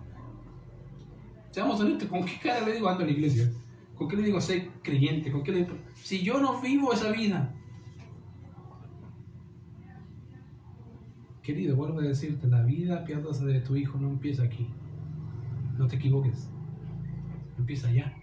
[1.51, 3.51] Seamos honestos, ¿con qué cara le digo ando a la iglesia?
[3.95, 5.31] ¿Con qué le digo ser creyente?
[5.31, 5.77] ¿Con qué le digo?
[5.95, 7.53] Si yo no vivo esa vida.
[11.43, 14.67] Querido, vuelvo a decirte, la vida piadosa de tu hijo no empieza aquí.
[15.77, 16.49] No te equivoques.
[17.57, 18.15] Empieza allá.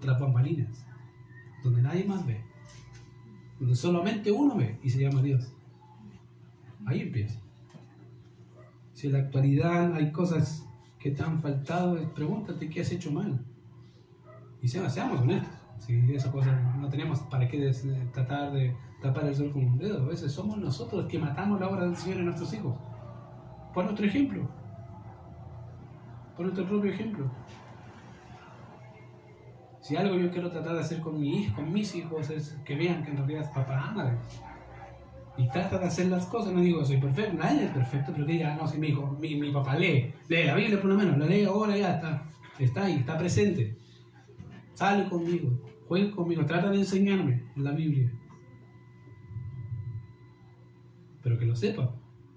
[0.00, 0.86] Tras bambalinas.
[1.62, 2.40] Donde nadie más ve.
[3.60, 5.52] Donde solamente uno ve y se llama Dios.
[6.86, 7.40] Ahí empieza.
[8.94, 10.67] Si en la actualidad hay cosas
[11.10, 13.44] te han faltado, pregúntate qué has hecho mal.
[14.60, 15.54] Y seamos, honestos.
[15.78, 17.72] Si esa cosa no tenemos para qué
[18.12, 20.02] tratar de tapar el sol con un dedo.
[20.02, 22.74] A veces somos nosotros que matamos la obra del Señor en nuestros hijos.
[23.72, 24.48] Por nuestro ejemplo.
[26.36, 27.30] Por nuestro propio ejemplo.
[29.80, 32.74] Si algo yo quiero tratar de hacer con mi hijo, con mis hijos, es que
[32.76, 34.18] vean que en realidad papá ama
[35.38, 36.52] y trata de hacer las cosas.
[36.52, 39.36] No digo, soy perfecto, nadie es perfecto, pero que diga, no, si mi hijo, mi,
[39.36, 42.28] mi papá lee, lee la Biblia por lo menos, la lee ahora ya está,
[42.58, 43.76] está ahí, está presente.
[44.74, 45.50] Sale conmigo,
[45.86, 48.12] juega conmigo, trata de enseñarme en la Biblia.
[51.22, 51.94] Pero que lo sepa,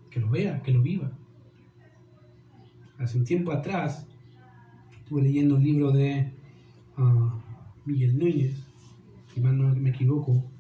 [0.10, 1.12] que lo vea, que lo viva.
[3.00, 4.08] Hace un tiempo atrás
[4.92, 6.32] estuve leyendo un libro de
[6.98, 7.32] uh,
[7.86, 8.64] Miguel Núñez,
[9.34, 10.51] si mal no me equivoco,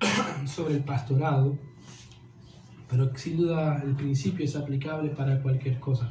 [0.46, 1.56] sobre el pastorado,
[2.88, 6.10] pero sin duda el principio es aplicable para cualquier cosa.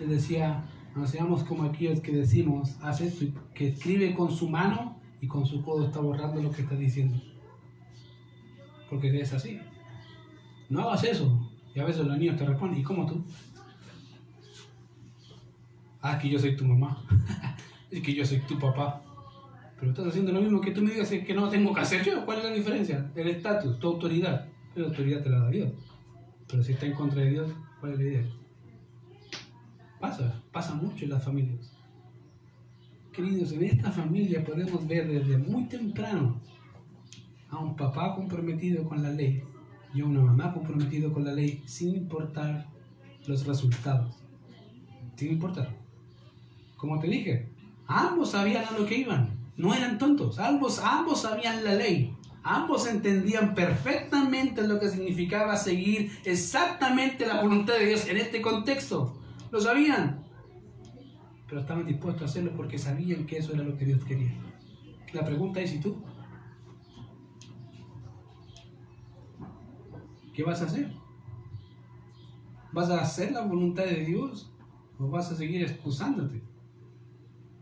[0.00, 4.96] Él decía, no seamos como aquellos que decimos, haz esto, que escribe con su mano
[5.20, 7.20] y con su codo está borrando lo que está diciendo.
[8.90, 9.58] Porque es así.
[10.68, 11.50] No hagas eso.
[11.74, 13.24] Y a veces los niños te responden, ¿y cómo tú?
[16.00, 17.02] Ah, que yo soy tu mamá.
[17.90, 19.02] es que yo soy tu papá.
[19.84, 22.24] Pero estás haciendo lo mismo que tú me digas que no tengo que hacer yo.
[22.24, 23.10] ¿Cuál es la diferencia?
[23.14, 24.48] El estatus, tu autoridad.
[24.74, 25.72] La autoridad te la da Dios.
[26.48, 28.24] Pero si está en contra de Dios, ¿cuál es la idea?
[30.00, 31.70] Pasa, pasa mucho en las familias.
[33.12, 36.40] Queridos, en esta familia podemos ver desde muy temprano
[37.50, 39.42] a un papá comprometido con la ley
[39.92, 42.68] y a una mamá comprometido con la ley sin importar
[43.26, 44.16] los resultados.
[45.14, 45.68] Sin importar.
[46.74, 47.50] Como te dije,
[47.86, 49.33] ambos sabían a lo que iban.
[49.56, 56.10] No eran tontos, ambos, ambos sabían la ley, ambos entendían perfectamente lo que significaba seguir
[56.24, 59.16] exactamente la voluntad de Dios en este contexto.
[59.52, 60.24] Lo sabían,
[61.48, 64.34] pero estaban dispuestos a hacerlo porque sabían que eso era lo que Dios quería.
[65.12, 66.02] La pregunta es, ¿y tú?
[70.34, 70.92] ¿Qué vas a hacer?
[72.72, 74.52] ¿Vas a hacer la voluntad de Dios
[74.98, 76.42] o vas a seguir excusándote?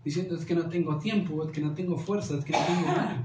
[0.05, 2.86] Diciendo es que no tengo tiempo, es que no tengo fuerza, es que no tengo
[2.86, 3.24] nada.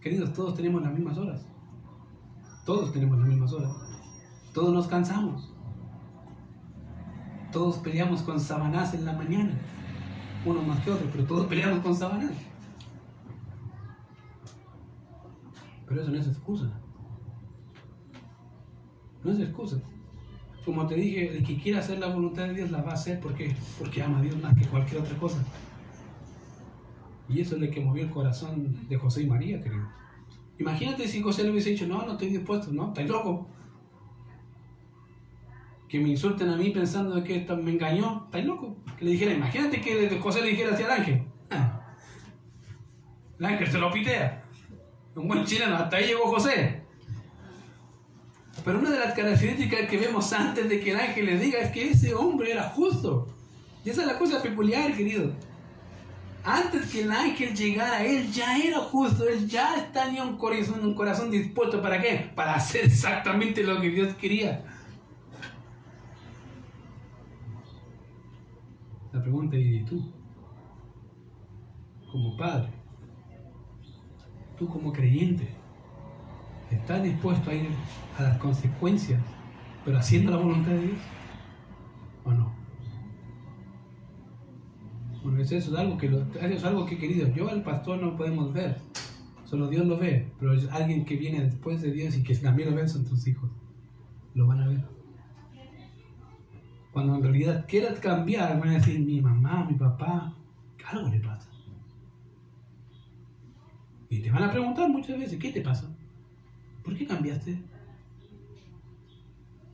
[0.00, 1.44] Queridos, todos tenemos las mismas horas.
[2.64, 3.72] Todos tenemos las mismas horas.
[4.54, 5.52] Todos nos cansamos.
[7.52, 9.58] Todos peleamos con sabanás en la mañana.
[10.44, 12.32] Uno más que otro, pero todos peleamos con sabanás.
[15.86, 16.70] Pero eso no es excusa.
[19.24, 19.80] No es excusa.
[20.64, 23.18] Como te dije, el que quiera hacer la voluntad de Dios la va a hacer
[23.20, 25.44] porque, porque ama a Dios más que cualquier otra cosa.
[27.28, 29.88] Y eso es lo que movió el corazón de José y María, querido.
[30.58, 33.48] Imagínate si José le hubiese dicho, no, no estoy dispuesto, no, estás loco.
[35.88, 38.76] Que me insulten a mí pensando que me engañó, estás loco.
[38.98, 41.22] Que le dijera, imagínate que José le dijera hacia el ángel.
[43.38, 44.44] El ángel se lo pitea.
[45.14, 46.79] Un buen chileno, hasta ahí llegó José.
[48.64, 51.70] Pero una de las características que vemos antes de que el ángel le diga es
[51.70, 53.28] que ese hombre era justo.
[53.84, 55.32] Y esa es la cosa peculiar, querido.
[56.44, 60.94] Antes que el ángel llegara, él ya era justo, él ya tenía un corazón, un
[60.94, 61.80] corazón dispuesto.
[61.80, 62.30] ¿Para qué?
[62.34, 64.64] Para hacer exactamente lo que Dios quería.
[69.12, 70.12] La pregunta es, ¿y tú?
[72.10, 72.70] Como padre,
[74.58, 75.59] tú como creyente,
[76.70, 77.68] ¿estás dispuesto a ir
[78.18, 79.20] a las consecuencias,
[79.84, 80.98] pero haciendo la voluntad de Dios?
[82.24, 82.52] ¿O no?
[85.22, 88.52] Bueno, eso es algo que, lo, es algo que querido, yo al pastor no podemos
[88.52, 88.78] ver,
[89.44, 92.70] solo Dios lo ve, pero es alguien que viene después de Dios y que también
[92.70, 93.50] lo ven son tus hijos,
[94.34, 94.84] lo van a ver.
[96.92, 100.34] Cuando en realidad quieras cambiar, van a decir mi mamá, mi papá,
[100.90, 101.48] algo le pasa.
[104.08, 105.88] Y te van a preguntar muchas veces, ¿qué te pasa?
[106.82, 107.58] ¿Por qué cambiaste?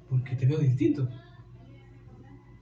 [0.09, 1.09] Porque te veo distinto.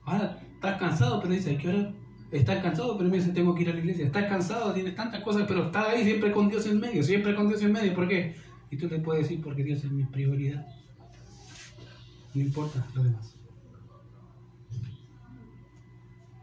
[0.05, 1.93] Ahora estás cansado, pero dices, ¿qué hora?
[2.31, 4.07] Estás cansado, pero me dice, tengo que ir a la iglesia.
[4.07, 7.49] Estás cansado, tienes tantas cosas, pero estás ahí siempre con Dios en medio, siempre con
[7.49, 7.95] Dios en medio.
[7.95, 8.35] ¿Por qué?
[8.71, 10.67] Y tú le puedes decir, porque Dios es mi prioridad.
[12.35, 13.37] No importa lo demás.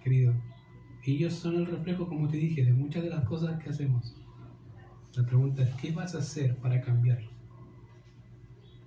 [0.02, 0.34] Querido,
[1.04, 4.16] ellos son el reflejo, como te dije, de muchas de las cosas que hacemos.
[5.16, 7.31] La pregunta es, ¿qué vas a hacer para cambiarlo?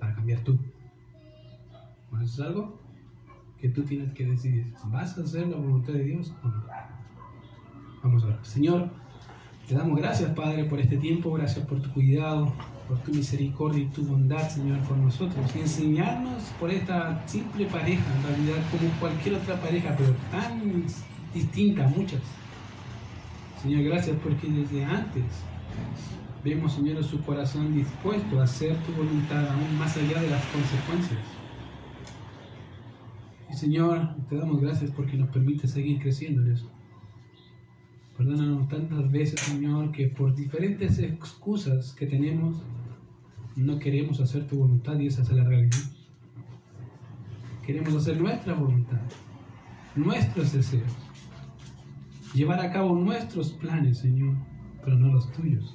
[0.04, 0.58] Para cambiar tú.
[2.10, 2.78] Bueno, eso es algo
[3.58, 4.74] que tú tienes que decidir.
[4.84, 6.30] ¿Vas a hacer la voluntad de Dios?
[8.02, 8.38] Vamos a ver.
[8.42, 8.90] Señor,
[9.66, 11.32] te damos gracias, Padre, por este tiempo.
[11.32, 12.52] Gracias por tu cuidado,
[12.86, 15.56] por tu misericordia y tu bondad, Señor, por nosotros.
[15.56, 20.84] Y enseñarnos por esta simple pareja, en realidad, como cualquier otra pareja, pero tan
[21.32, 22.20] distinta, muchas.
[23.62, 25.24] Señor, gracias porque desde antes
[26.44, 31.20] vemos, Señor, su corazón dispuesto a hacer tu voluntad aún más allá de las consecuencias.
[33.50, 36.70] Y Señor, te damos gracias porque nos permite seguir creciendo en eso.
[38.16, 42.62] Perdónanos tantas veces, Señor, que por diferentes excusas que tenemos,
[43.56, 45.78] no queremos hacer tu voluntad y esa es la realidad.
[47.64, 49.00] Queremos hacer nuestra voluntad,
[49.96, 50.92] nuestros deseos,
[52.34, 54.34] llevar a cabo nuestros planes, Señor,
[54.84, 55.74] pero no los tuyos.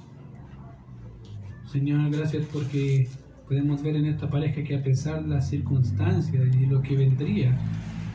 [1.71, 3.07] Señor, gracias porque
[3.47, 7.55] podemos ver en esta pareja que a pesar de las circunstancias y lo que vendría,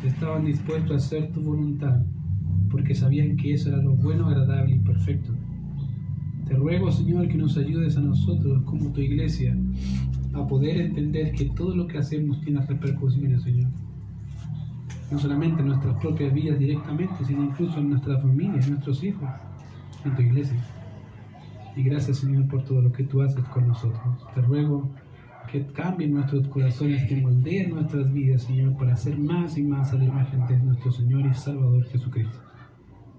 [0.05, 2.01] estaban dispuestos a hacer tu voluntad,
[2.69, 5.33] porque sabían que eso era lo bueno, agradable y perfecto.
[6.49, 9.57] Te ruego, Señor, que nos ayudes a nosotros como tu iglesia
[10.33, 13.71] a poder entender que todo lo que hacemos tiene repercusiones, Señor.
[15.13, 19.29] No solamente en nuestras propias vidas directamente, sino incluso en nuestras familias, en nuestros hijos,
[20.05, 20.59] en tu iglesia.
[21.77, 24.01] Y gracias, Señor, por todo lo que tú haces con nosotros.
[24.35, 24.89] Te ruego
[25.51, 29.97] que cambien nuestros corazones, que moldeen nuestras vidas, Señor, para hacer más y más a
[29.97, 32.39] la imagen de nuestro Señor y Salvador Jesucristo.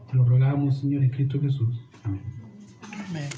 [0.09, 1.81] Te lo rogamos, Señor, en Cristo Jesús.
[2.03, 2.21] Amén.
[3.09, 3.29] Amén.